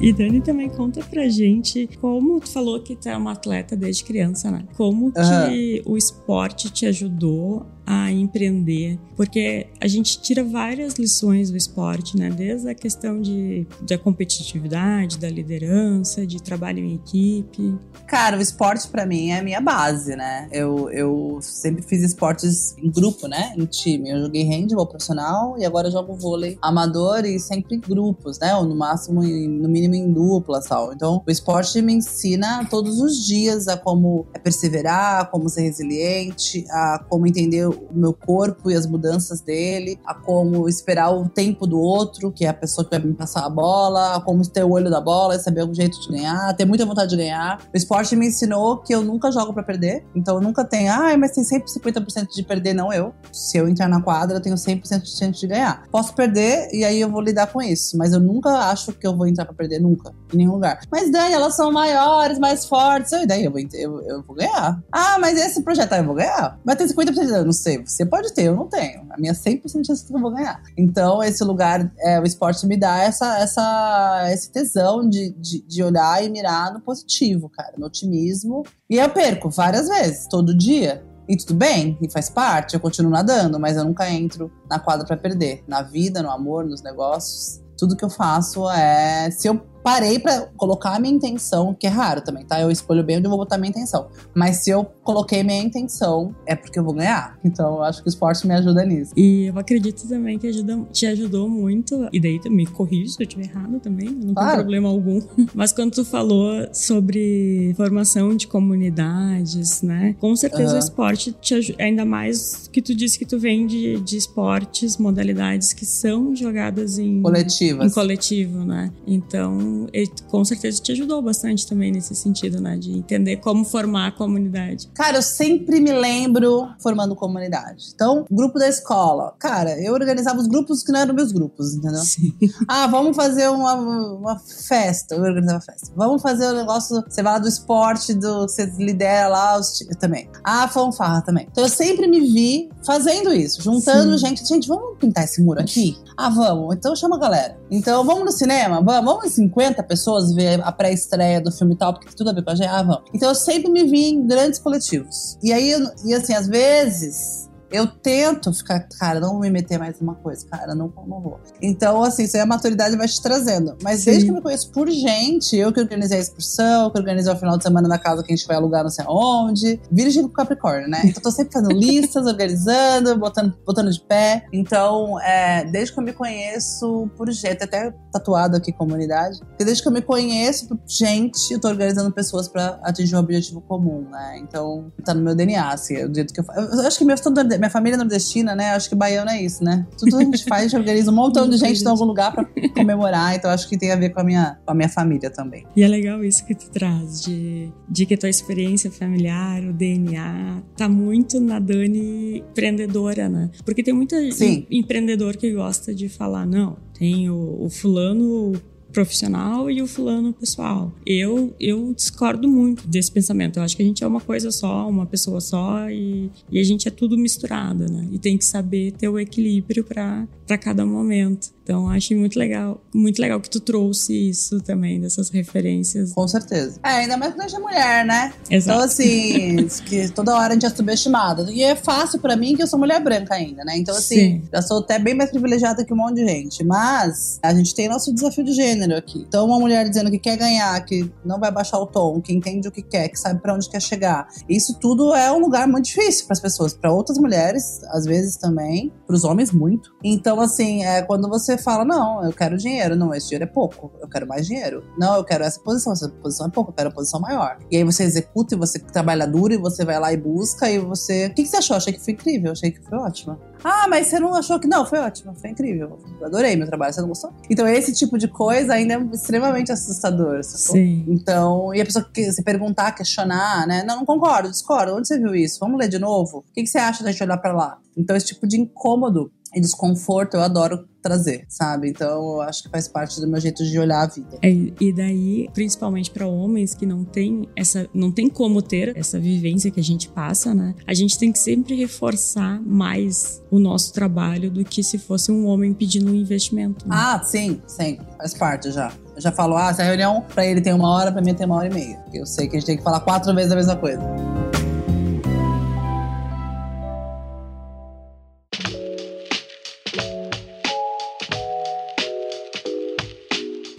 E 0.00 0.12
Dani 0.12 0.40
também 0.40 0.68
conta 0.68 1.02
pra 1.04 1.28
gente 1.28 1.88
como 2.00 2.40
tu 2.40 2.50
falou 2.50 2.80
que 2.80 2.94
tu 2.94 3.08
é 3.08 3.16
uma 3.16 3.32
atleta 3.32 3.76
desde 3.76 4.04
criança, 4.04 4.50
né? 4.50 4.64
Como 4.76 5.12
que 5.12 5.82
uhum. 5.86 5.92
o 5.94 5.96
esporte 5.96 6.70
te 6.70 6.86
ajudou 6.86 7.66
a 7.86 8.10
empreender, 8.10 8.98
porque 9.16 9.66
a 9.80 9.86
gente 9.86 10.20
tira 10.20 10.42
várias 10.42 10.94
lições 10.94 11.50
do 11.50 11.56
esporte, 11.56 12.16
né? 12.16 12.30
Desde 12.30 12.68
a 12.68 12.74
questão 12.74 13.20
de, 13.20 13.66
da 13.82 13.98
competitividade, 13.98 15.18
da 15.18 15.28
liderança, 15.28 16.26
de 16.26 16.42
trabalho 16.42 16.78
em 16.80 16.94
equipe. 16.94 17.78
Cara, 18.06 18.38
o 18.38 18.40
esporte 18.40 18.88
para 18.88 19.04
mim 19.04 19.30
é 19.30 19.38
a 19.38 19.42
minha 19.42 19.60
base, 19.60 20.16
né? 20.16 20.48
Eu, 20.50 20.90
eu 20.90 21.38
sempre 21.42 21.82
fiz 21.82 22.02
esportes 22.02 22.74
em 22.78 22.90
grupo, 22.90 23.28
né? 23.28 23.52
Em 23.56 23.66
time. 23.66 24.10
Eu 24.10 24.22
joguei 24.22 24.44
handball 24.44 24.86
profissional 24.86 25.58
e 25.58 25.64
agora 25.64 25.90
jogo 25.90 26.14
vôlei 26.14 26.58
amador 26.62 27.24
e 27.24 27.38
sempre 27.38 27.76
em 27.76 27.80
grupos, 27.80 28.38
né? 28.38 28.54
Ou 28.56 28.64
no 28.64 28.74
máximo, 28.74 29.22
no 29.22 29.68
mínimo 29.68 29.94
em 29.94 30.10
dupla, 30.10 30.60
tal. 30.62 30.92
Então, 30.92 31.22
o 31.26 31.30
esporte 31.30 31.82
me 31.82 31.92
ensina 31.92 32.64
todos 32.70 33.00
os 33.00 33.26
dias 33.26 33.68
a 33.68 33.76
como 33.76 34.26
perseverar, 34.42 35.22
a 35.22 35.24
como 35.24 35.48
ser 35.48 35.62
resiliente, 35.62 36.64
a 36.70 37.04
como 37.08 37.26
entender 37.26 37.73
o 37.74 37.94
meu 37.94 38.12
corpo 38.12 38.70
e 38.70 38.74
as 38.74 38.86
mudanças 38.86 39.40
dele, 39.40 39.98
a 40.04 40.14
como 40.14 40.68
esperar 40.68 41.10
o 41.10 41.28
tempo 41.28 41.66
do 41.66 41.78
outro, 41.78 42.32
que 42.32 42.44
é 42.44 42.48
a 42.48 42.54
pessoa 42.54 42.84
que 42.84 42.90
vai 42.90 43.06
me 43.06 43.14
passar 43.14 43.44
a 43.44 43.50
bola, 43.50 44.16
a 44.16 44.20
como 44.20 44.46
ter 44.48 44.64
o 44.64 44.70
olho 44.70 44.90
da 44.90 45.00
bola 45.00 45.36
e 45.36 45.38
saber 45.38 45.68
o 45.68 45.74
jeito 45.74 46.00
de 46.00 46.08
ganhar, 46.08 46.54
ter 46.56 46.64
muita 46.64 46.86
vontade 46.86 47.10
de 47.10 47.16
ganhar. 47.16 47.60
O 47.72 47.76
esporte 47.76 48.14
me 48.16 48.28
ensinou 48.28 48.78
que 48.78 48.94
eu 48.94 49.02
nunca 49.02 49.30
jogo 49.30 49.52
para 49.52 49.62
perder, 49.62 50.04
então 50.14 50.36
eu 50.36 50.40
nunca 50.40 50.64
tenho, 50.64 50.92
ah, 50.92 51.16
mas 51.16 51.32
tem 51.32 51.44
sempre 51.44 51.70
50% 51.70 52.28
de 52.34 52.42
perder, 52.42 52.74
não 52.74 52.92
eu. 52.92 53.14
Se 53.32 53.56
eu 53.58 53.68
entrar 53.68 53.88
na 53.88 54.00
quadra, 54.00 54.36
eu 54.36 54.40
tenho 54.40 54.56
100% 54.56 55.02
de 55.02 55.16
chance 55.16 55.40
de 55.40 55.46
ganhar. 55.46 55.84
Posso 55.90 56.14
perder 56.14 56.68
e 56.72 56.84
aí 56.84 57.00
eu 57.00 57.10
vou 57.10 57.20
lidar 57.20 57.48
com 57.48 57.60
isso, 57.60 57.96
mas 57.96 58.12
eu 58.12 58.20
nunca 58.20 58.50
acho 58.70 58.92
que 58.92 59.06
eu 59.06 59.16
vou 59.16 59.26
entrar 59.26 59.44
para 59.44 59.54
perder, 59.54 59.80
nunca, 59.80 60.12
em 60.34 60.38
nenhum 60.38 60.52
lugar. 60.52 60.80
Mas 60.90 61.10
Dani, 61.10 61.34
elas 61.34 61.54
são 61.54 61.72
maiores, 61.72 62.38
mais 62.38 62.66
fortes, 62.66 63.12
e 63.12 63.26
daí 63.26 63.44
eu 63.44 63.50
vou, 63.50 63.60
eu, 63.72 64.00
eu 64.02 64.22
vou 64.22 64.36
ganhar. 64.36 64.82
Ah, 64.92 65.18
mas 65.18 65.38
esse 65.38 65.62
projeto 65.62 65.92
aí 65.92 66.00
eu 66.00 66.06
vou 66.06 66.14
ganhar. 66.14 66.58
Vai 66.64 66.76
ter 66.76 66.84
50% 66.84 67.14
de 67.14 67.44
não 67.44 67.52
sei, 67.52 67.82
você 67.84 68.04
pode 68.04 68.32
ter, 68.32 68.44
eu 68.44 68.56
não 68.56 68.68
tenho. 68.68 69.06
A 69.10 69.18
minha 69.18 69.32
100% 69.32 69.80
de 69.80 69.86
chance 69.86 70.04
que 70.04 70.14
eu 70.14 70.20
vou 70.20 70.30
ganhar. 70.30 70.62
Então, 70.76 71.22
esse 71.22 71.42
lugar, 71.44 71.90
é, 71.98 72.20
o 72.20 72.24
esporte 72.24 72.66
me 72.66 72.76
dá 72.76 73.02
essa, 73.02 73.38
essa, 73.38 74.28
esse 74.32 74.50
tesão 74.50 75.08
de, 75.08 75.30
de, 75.30 75.62
de 75.62 75.82
olhar 75.82 76.22
e 76.24 76.28
mirar 76.28 76.72
no 76.72 76.80
positivo, 76.80 77.48
cara, 77.48 77.74
no 77.76 77.86
otimismo. 77.86 78.64
E 78.88 78.96
eu 78.96 79.08
perco 79.08 79.50
várias 79.50 79.88
vezes, 79.88 80.26
todo 80.28 80.56
dia. 80.56 81.04
E 81.26 81.36
tudo 81.36 81.54
bem, 81.54 81.96
e 82.02 82.10
faz 82.10 82.28
parte, 82.28 82.74
eu 82.74 82.80
continuo 82.80 83.10
nadando, 83.10 83.58
mas 83.58 83.76
eu 83.76 83.84
nunca 83.84 84.08
entro 84.10 84.52
na 84.68 84.78
quadra 84.78 85.06
para 85.06 85.16
perder. 85.16 85.64
Na 85.66 85.80
vida, 85.80 86.22
no 86.22 86.30
amor, 86.30 86.66
nos 86.66 86.82
negócios. 86.82 87.62
Tudo 87.78 87.96
que 87.96 88.04
eu 88.04 88.10
faço 88.10 88.68
é. 88.70 89.30
Se 89.30 89.48
eu 89.48 89.60
parei 89.84 90.18
para 90.18 90.48
colocar 90.56 90.96
a 90.96 90.98
minha 90.98 91.14
intenção, 91.14 91.76
que 91.78 91.86
é 91.86 91.90
raro 91.90 92.22
também, 92.22 92.42
tá? 92.42 92.58
Eu 92.58 92.70
escolho 92.70 93.04
bem 93.04 93.18
onde 93.18 93.26
eu 93.26 93.30
vou 93.30 93.38
botar 93.38 93.58
minha 93.58 93.68
intenção. 93.68 94.08
Mas 94.34 94.64
se 94.64 94.70
eu 94.70 94.82
coloquei 95.02 95.42
minha 95.42 95.62
intenção, 95.62 96.34
é 96.46 96.56
porque 96.56 96.78
eu 96.78 96.82
vou 96.82 96.94
ganhar. 96.94 97.34
Então 97.44 97.74
eu 97.74 97.82
acho 97.82 98.02
que 98.02 98.08
o 98.08 98.10
esporte 98.10 98.46
me 98.46 98.54
ajuda 98.54 98.84
nisso. 98.86 99.12
E 99.14 99.44
eu 99.44 99.58
acredito 99.58 100.08
também 100.08 100.38
que 100.38 100.46
ajuda, 100.46 100.80
te 100.90 101.06
ajudou 101.06 101.46
muito. 101.46 102.08
E 102.10 102.18
daí 102.18 102.40
me 102.46 102.66
corrija 102.66 103.12
se 103.12 103.22
eu 103.22 103.26
estiver 103.26 103.44
errado 103.44 103.78
também, 103.80 104.08
não 104.08 104.32
claro. 104.32 104.48
tem 104.48 104.58
problema 104.60 104.88
algum. 104.88 105.20
Mas 105.54 105.72
quando 105.72 105.92
tu 105.92 106.04
falou 106.04 106.66
sobre 106.72 107.74
formação 107.76 108.34
de 108.34 108.46
comunidades, 108.46 109.82
né? 109.82 110.16
Com 110.18 110.34
certeza 110.34 110.70
uhum. 110.70 110.76
o 110.76 110.78
esporte 110.78 111.32
te 111.32 111.54
ajuda, 111.54 111.82
ainda 111.84 112.04
mais 112.04 112.66
que 112.72 112.80
tu 112.80 112.94
disse 112.94 113.18
que 113.18 113.26
tu 113.26 113.38
vem 113.38 113.66
de, 113.66 114.00
de 114.00 114.16
esportes, 114.16 114.96
modalidades 114.96 115.74
que 115.74 115.84
são 115.84 116.34
jogadas 116.34 116.98
em 116.98 117.20
coletivas. 117.20 117.92
Em 117.92 117.94
coletivo, 117.94 118.64
né? 118.64 118.90
Então 119.06 119.73
ele 119.92 120.10
com 120.28 120.44
certeza 120.44 120.80
te 120.80 120.92
ajudou 120.92 121.20
bastante 121.22 121.66
também 121.66 121.92
nesse 121.92 122.14
sentido, 122.14 122.60
né? 122.60 122.76
De 122.76 122.92
entender 122.92 123.36
como 123.36 123.64
formar 123.64 124.08
a 124.08 124.12
comunidade. 124.12 124.88
Cara, 124.94 125.18
eu 125.18 125.22
sempre 125.22 125.80
me 125.80 125.92
lembro 125.92 126.68
formando 126.80 127.14
comunidade. 127.14 127.92
Então, 127.94 128.24
grupo 128.30 128.58
da 128.58 128.68
escola. 128.68 129.34
Cara, 129.38 129.80
eu 129.80 129.92
organizava 129.92 130.38
os 130.38 130.46
grupos 130.46 130.82
que 130.82 130.92
não 130.92 131.00
eram 131.00 131.14
meus 131.14 131.32
grupos, 131.32 131.74
entendeu? 131.74 132.00
Sim. 132.00 132.32
Ah, 132.66 132.86
vamos 132.86 133.14
fazer 133.14 133.48
uma, 133.48 133.74
uma 133.74 134.38
festa. 134.38 135.14
Eu 135.14 135.22
organizava 135.22 135.60
festa. 135.60 135.92
Vamos 135.94 136.22
fazer 136.22 136.46
o 136.46 136.50
um 136.50 136.56
negócio, 136.56 137.02
você 137.06 137.22
vai 137.22 137.34
lá 137.34 137.38
do 137.38 137.48
esporte, 137.48 138.14
do, 138.14 138.42
você 138.42 138.64
lidera 138.78 139.28
lá 139.28 139.58
os 139.58 139.78
também. 139.98 140.28
Ah, 140.42 140.68
fanfarra 140.68 141.22
também. 141.22 141.46
Então 141.50 141.64
eu 141.64 141.68
sempre 141.68 142.06
me 142.06 142.20
vi 142.20 142.70
fazendo 142.84 143.32
isso, 143.32 143.62
juntando 143.62 144.18
Sim. 144.18 144.26
gente. 144.26 144.46
Gente, 144.46 144.68
vamos 144.68 144.98
pintar 144.98 145.24
esse 145.24 145.42
muro 145.42 145.60
aqui? 145.60 145.96
Ah, 146.16 146.30
vamos. 146.30 146.74
Então 146.74 146.94
chama 146.94 147.16
a 147.16 147.18
galera. 147.18 147.58
Então 147.70 148.04
vamos 148.04 148.24
no 148.24 148.32
cinema? 148.32 148.80
Vamos, 148.80 149.04
vamos 149.04 149.24
em 149.26 149.30
50 149.30 149.63
pessoas 149.72 150.34
ver 150.34 150.60
a 150.62 150.72
pré-estreia 150.72 151.40
do 151.40 151.50
filme 151.50 151.74
e 151.74 151.78
tal, 151.78 151.94
porque 151.94 152.14
tudo 152.14 152.30
a 152.30 152.32
ver 152.32 152.42
com 152.44 152.50
a 152.50 152.54
gente. 152.54 152.68
Ah. 152.68 153.02
Então 153.12 153.28
eu 153.28 153.34
sempre 153.34 153.70
me 153.70 153.84
vi 153.84 154.10
em 154.10 154.26
grandes 154.26 154.58
coletivos. 154.58 155.38
E 155.42 155.52
aí, 155.52 155.74
e 156.04 156.14
assim, 156.14 156.34
às 156.34 156.48
vezes 156.48 157.48
eu 157.74 157.88
tento 157.88 158.52
ficar, 158.52 158.86
cara, 159.00 159.18
não 159.18 159.32
vou 159.32 159.40
me 159.40 159.50
meter 159.50 159.80
mais 159.80 159.98
numa 159.98 160.14
coisa, 160.14 160.46
cara, 160.46 160.76
não, 160.76 160.92
não 161.08 161.20
vou. 161.20 161.40
Então, 161.60 162.04
assim, 162.04 162.22
isso 162.22 162.36
aí 162.36 162.42
a 162.42 162.46
maturidade 162.46 162.96
vai 162.96 163.08
te 163.08 163.20
trazendo. 163.20 163.76
Mas 163.82 164.00
Sim. 164.00 164.10
desde 164.10 164.24
que 164.26 164.30
eu 164.30 164.34
me 164.36 164.40
conheço 164.40 164.70
por 164.70 164.88
gente, 164.88 165.56
eu 165.56 165.72
que 165.72 165.80
organizei 165.80 166.18
a 166.18 166.20
excursão, 166.20 166.90
que 166.90 166.98
organizei 166.98 167.32
o 167.32 167.36
final 167.36 167.58
de 167.58 167.64
semana 167.64 167.88
na 167.88 167.98
casa 167.98 168.22
que 168.22 168.32
a 168.32 168.36
gente 168.36 168.46
vai 168.46 168.56
alugar 168.56 168.84
não 168.84 168.90
sei 168.90 169.04
aonde, 169.04 169.80
virgem 169.90 170.22
com 170.22 170.28
Capricórnio, 170.28 170.88
né? 170.88 171.02
Então, 171.04 171.20
tô 171.20 171.32
sempre 171.32 171.52
fazendo 171.52 171.72
listas, 171.72 172.26
organizando, 172.28 173.18
botando, 173.18 173.54
botando 173.66 173.90
de 173.90 174.00
pé. 174.00 174.46
Então, 174.52 175.20
é, 175.20 175.64
desde 175.64 175.92
que 175.92 175.98
eu 175.98 176.04
me 176.04 176.12
conheço 176.12 177.10
por 177.16 177.28
gente, 177.32 177.64
até 177.64 177.92
tatuado 178.12 178.56
aqui 178.56 178.72
comunidade, 178.72 179.40
desde 179.58 179.82
que 179.82 179.88
eu 179.88 179.92
me 179.92 180.02
conheço 180.02 180.68
por 180.68 180.78
gente, 180.86 181.52
eu 181.52 181.60
tô 181.60 181.66
organizando 181.68 182.12
pessoas 182.12 182.46
para 182.46 182.78
atingir 182.84 183.16
um 183.16 183.18
objetivo 183.18 183.60
comum, 183.60 184.06
né? 184.10 184.38
Então, 184.38 184.92
tá 185.04 185.12
no 185.12 185.22
meu 185.22 185.34
DNA, 185.34 185.72
assim, 185.72 185.96
é 185.96 186.06
o 186.06 186.14
jeito 186.14 186.32
que 186.32 186.38
eu 186.38 186.44
faço. 186.44 186.60
Eu 186.60 186.86
acho 186.86 186.98
que 186.98 187.04
minha, 187.04 187.16
minha 187.64 187.70
família 187.70 187.96
nordestina, 187.96 188.54
né? 188.54 188.70
Acho 188.70 188.88
que 188.88 188.94
baiano 188.94 189.30
é 189.30 189.42
isso, 189.42 189.64
né? 189.64 189.86
Tudo 189.98 190.16
a 190.16 190.22
gente 190.22 190.44
faz, 190.44 190.62
a 190.62 190.68
gente 190.68 190.76
organiza 190.76 191.10
um 191.10 191.14
montão 191.14 191.48
de 191.48 191.56
gente 191.56 191.82
em 191.82 191.86
algum 191.86 192.04
lugar 192.04 192.32
para 192.32 192.46
comemorar, 192.74 193.34
então 193.34 193.50
acho 193.50 193.68
que 193.68 193.78
tem 193.78 193.90
a 193.90 193.96
ver 193.96 194.10
com 194.10 194.20
a 194.20 194.24
minha, 194.24 194.58
com 194.64 194.72
a 194.72 194.74
minha 194.74 194.88
família 194.88 195.30
também. 195.30 195.64
E 195.74 195.82
é 195.82 195.88
legal 195.88 196.22
isso 196.22 196.44
que 196.44 196.54
tu 196.54 196.70
traz, 196.70 197.22
de, 197.22 197.72
de 197.88 198.06
que 198.06 198.14
a 198.14 198.18
tua 198.18 198.28
experiência 198.28 198.90
familiar, 198.90 199.62
o 199.64 199.72
DNA, 199.72 200.62
tá 200.76 200.88
muito 200.88 201.40
na 201.40 201.58
Dani 201.58 202.38
empreendedora, 202.38 203.28
né? 203.28 203.50
Porque 203.64 203.82
tem 203.82 203.94
muita 203.94 204.16
Sim. 204.32 204.66
empreendedor 204.70 205.36
que 205.36 205.52
gosta 205.52 205.94
de 205.94 206.08
falar, 206.08 206.46
não, 206.46 206.76
tem 206.98 207.30
o, 207.30 207.64
o 207.64 207.70
fulano 207.70 208.52
profissional 208.94 209.68
e 209.70 209.82
o 209.82 209.86
fulano 209.86 210.32
pessoal. 210.32 210.90
Eu 211.04 211.52
eu 211.60 211.92
discordo 211.92 212.48
muito 212.48 212.86
desse 212.86 213.10
pensamento. 213.10 213.58
Eu 213.58 213.64
acho 213.64 213.76
que 213.76 213.82
a 213.82 213.86
gente 213.86 214.02
é 214.02 214.06
uma 214.06 214.20
coisa 214.20 214.50
só, 214.50 214.88
uma 214.88 215.04
pessoa 215.04 215.40
só 215.40 215.90
e, 215.90 216.30
e 216.50 216.58
a 216.58 216.64
gente 216.64 216.88
é 216.88 216.90
tudo 216.90 217.18
misturado, 217.18 217.90
né? 217.90 218.08
E 218.12 218.18
tem 218.18 218.38
que 218.38 218.44
saber 218.44 218.92
ter 218.92 219.08
o 219.08 219.18
equilíbrio 219.18 219.84
para 219.84 220.26
cada 220.58 220.86
momento. 220.86 221.52
Então, 221.64 221.88
acho 221.88 222.14
muito 222.14 222.38
legal, 222.38 222.78
muito 222.94 223.18
legal 223.20 223.40
que 223.40 223.48
tu 223.48 223.58
trouxe 223.58 224.28
isso 224.28 224.60
também, 224.60 225.00
dessas 225.00 225.30
referências. 225.30 226.12
Com 226.12 226.28
certeza. 226.28 226.78
É, 226.84 226.88
ainda 226.90 227.16
mais 227.16 227.32
quando 227.32 227.40
a 227.40 227.48
gente 227.48 227.56
é 227.56 227.60
mulher, 227.60 228.04
né? 228.04 228.34
Exato. 228.50 228.76
Então, 228.76 228.84
assim, 228.84 229.66
que 229.86 230.08
toda 230.10 230.36
hora 230.36 230.48
a 230.48 230.52
gente 230.52 230.66
é 230.66 230.68
subestimada. 230.68 231.50
E 231.50 231.62
é 231.62 231.74
fácil 231.74 232.20
para 232.20 232.36
mim 232.36 232.54
que 232.54 232.62
eu 232.62 232.66
sou 232.66 232.78
mulher 232.78 233.02
branca 233.02 233.34
ainda, 233.34 233.64
né? 233.64 233.78
Então, 233.78 233.96
assim, 233.96 234.14
Sim. 234.14 234.42
já 234.52 234.60
sou 234.60 234.80
até 234.80 234.98
bem 234.98 235.14
mais 235.14 235.30
privilegiada 235.30 235.84
que 235.86 235.92
um 235.92 235.96
monte 235.96 236.16
de 236.16 236.26
gente. 236.26 236.62
Mas 236.62 237.38
a 237.42 237.54
gente 237.54 237.74
tem 237.74 237.88
nosso 237.88 238.12
desafio 238.12 238.44
de 238.44 238.52
gênero 238.52 238.94
aqui. 238.94 239.24
Então, 239.26 239.46
uma 239.46 239.58
mulher 239.58 239.88
dizendo 239.88 240.10
que 240.10 240.18
quer 240.18 240.36
ganhar, 240.36 240.78
que 240.84 241.10
não 241.24 241.40
vai 241.40 241.50
baixar 241.50 241.78
o 241.78 241.86
tom, 241.86 242.20
que 242.20 242.34
entende 242.34 242.68
o 242.68 242.70
que 242.70 242.82
quer, 242.82 243.08
que 243.08 243.18
sabe 243.18 243.40
para 243.40 243.54
onde 243.54 243.70
quer 243.70 243.80
chegar. 243.80 244.28
Isso 244.46 244.78
tudo 244.78 245.14
é 245.14 245.32
um 245.32 245.38
lugar 245.38 245.66
muito 245.66 245.86
difícil 245.86 246.26
para 246.26 246.34
as 246.34 246.40
pessoas, 246.40 246.74
para 246.74 246.92
outras 246.92 247.16
mulheres, 247.16 247.80
às 247.84 248.04
vezes 248.04 248.36
também, 248.36 248.92
para 249.06 249.16
os 249.16 249.24
homens 249.24 249.50
muito. 249.50 249.94
Então, 250.04 250.38
assim, 250.40 250.84
é 250.84 251.00
quando 251.00 251.26
você 251.26 251.53
você 251.56 251.62
fala, 251.62 251.84
não, 251.84 252.24
eu 252.24 252.32
quero 252.32 252.56
dinheiro, 252.56 252.96
não, 252.96 253.14
esse 253.14 253.28
dinheiro 253.28 253.44
é 253.44 253.52
pouco, 253.52 253.92
eu 254.00 254.08
quero 254.08 254.26
mais 254.26 254.46
dinheiro. 254.46 254.84
Não, 254.98 255.16
eu 255.16 255.24
quero 255.24 255.44
essa 255.44 255.60
posição, 255.60 255.92
essa 255.92 256.08
posição 256.08 256.46
é 256.46 256.50
pouco, 256.50 256.70
eu 256.70 256.74
quero 256.74 256.88
a 256.88 256.92
posição 256.92 257.20
maior. 257.20 257.58
E 257.70 257.76
aí 257.76 257.84
você 257.84 258.04
executa 258.04 258.54
e 258.54 258.58
você 258.58 258.78
trabalha 258.78 259.26
duro 259.26 259.52
e 259.52 259.56
você 259.56 259.84
vai 259.84 259.98
lá 259.98 260.12
e 260.12 260.16
busca 260.16 260.70
e 260.70 260.78
você. 260.78 261.26
O 261.26 261.34
que, 261.34 261.42
que 261.42 261.48
você 261.48 261.56
achou? 261.56 261.76
Achei 261.76 261.92
que 261.92 262.00
foi 262.00 262.12
incrível, 262.14 262.52
achei 262.52 262.70
que 262.70 262.80
foi 262.80 262.98
ótima. 262.98 263.38
Ah, 263.64 263.86
mas 263.88 264.08
você 264.08 264.20
não 264.20 264.34
achou 264.34 264.60
que. 264.60 264.68
Não, 264.68 264.84
foi 264.84 264.98
ótimo, 264.98 265.34
foi 265.34 265.50
incrível. 265.50 265.98
Eu 266.20 266.26
adorei 266.26 266.54
meu 266.54 266.66
trabalho, 266.66 266.92
você 266.92 267.00
não 267.00 267.08
gostou? 267.08 267.32
Então, 267.48 267.66
esse 267.66 267.94
tipo 267.94 268.18
de 268.18 268.28
coisa 268.28 268.74
ainda 268.74 268.94
é 268.94 268.98
extremamente 269.12 269.72
assustador. 269.72 270.44
Sim. 270.44 271.04
Então, 271.08 271.74
e 271.74 271.80
a 271.80 271.84
pessoa 271.84 272.04
que 272.04 272.30
se 272.30 272.42
perguntar, 272.42 272.92
questionar, 272.92 273.66
né? 273.66 273.82
Não, 273.82 273.96
não 273.96 274.04
concordo, 274.04 274.50
discordo. 274.50 274.94
Onde 274.94 275.08
você 275.08 275.18
viu 275.18 275.34
isso? 275.34 275.58
Vamos 275.60 275.78
ler 275.78 275.88
de 275.88 275.98
novo? 275.98 276.38
O 276.38 276.52
que, 276.52 276.62
que 276.62 276.66
você 276.66 276.78
acha 276.78 277.02
da 277.02 277.10
gente 277.10 277.22
olhar 277.22 277.38
pra 277.38 277.54
lá? 277.54 277.78
Então, 277.96 278.14
esse 278.14 278.26
tipo 278.26 278.46
de 278.46 278.60
incômodo 278.60 279.32
e 279.54 279.60
desconforto 279.60 280.34
eu 280.34 280.40
adoro 280.40 280.86
trazer, 281.04 281.44
sabe? 281.48 281.90
Então 281.90 282.06
eu 282.08 282.40
acho 282.40 282.62
que 282.62 282.70
faz 282.70 282.88
parte 282.88 283.20
do 283.20 283.28
meu 283.28 283.38
jeito 283.38 283.62
de 283.62 283.78
olhar 283.78 284.02
a 284.02 284.06
vida. 284.06 284.38
É, 284.42 284.48
e 284.48 284.92
daí, 284.92 285.50
principalmente 285.52 286.10
para 286.10 286.26
homens 286.26 286.74
que 286.74 286.86
não 286.86 287.04
tem 287.04 287.46
essa, 287.54 287.86
não 287.92 288.10
tem 288.10 288.28
como 288.28 288.62
ter 288.62 288.96
essa 288.96 289.20
vivência 289.20 289.70
que 289.70 289.78
a 289.78 289.82
gente 289.82 290.08
passa, 290.08 290.54
né? 290.54 290.74
A 290.86 290.94
gente 290.94 291.18
tem 291.18 291.30
que 291.30 291.38
sempre 291.38 291.74
reforçar 291.74 292.58
mais 292.62 293.42
o 293.50 293.58
nosso 293.58 293.92
trabalho 293.92 294.50
do 294.50 294.64
que 294.64 294.82
se 294.82 294.96
fosse 294.96 295.30
um 295.30 295.46
homem 295.46 295.74
pedindo 295.74 296.10
um 296.10 296.14
investimento. 296.14 296.88
Né? 296.88 296.96
Ah, 296.98 297.22
sim, 297.22 297.60
sim, 297.66 297.98
faz 298.16 298.32
parte 298.32 298.70
já. 298.70 298.90
Eu 299.14 299.20
já 299.20 299.30
falo, 299.30 299.56
ah, 299.56 299.70
essa 299.70 299.82
reunião 299.82 300.24
para 300.34 300.46
ele 300.46 300.60
tem 300.62 300.72
uma 300.72 300.88
hora, 300.88 301.12
para 301.12 301.20
mim 301.20 301.34
tem 301.34 301.44
uma 301.46 301.56
hora 301.56 301.66
e 301.66 301.74
meia. 301.74 302.02
Eu 302.12 302.24
sei 302.24 302.48
que 302.48 302.56
a 302.56 302.58
gente 302.58 302.66
tem 302.66 302.76
que 302.78 302.82
falar 302.82 303.00
quatro 303.00 303.32
vezes 303.34 303.52
a 303.52 303.56
mesma 303.56 303.76
coisa. 303.76 304.33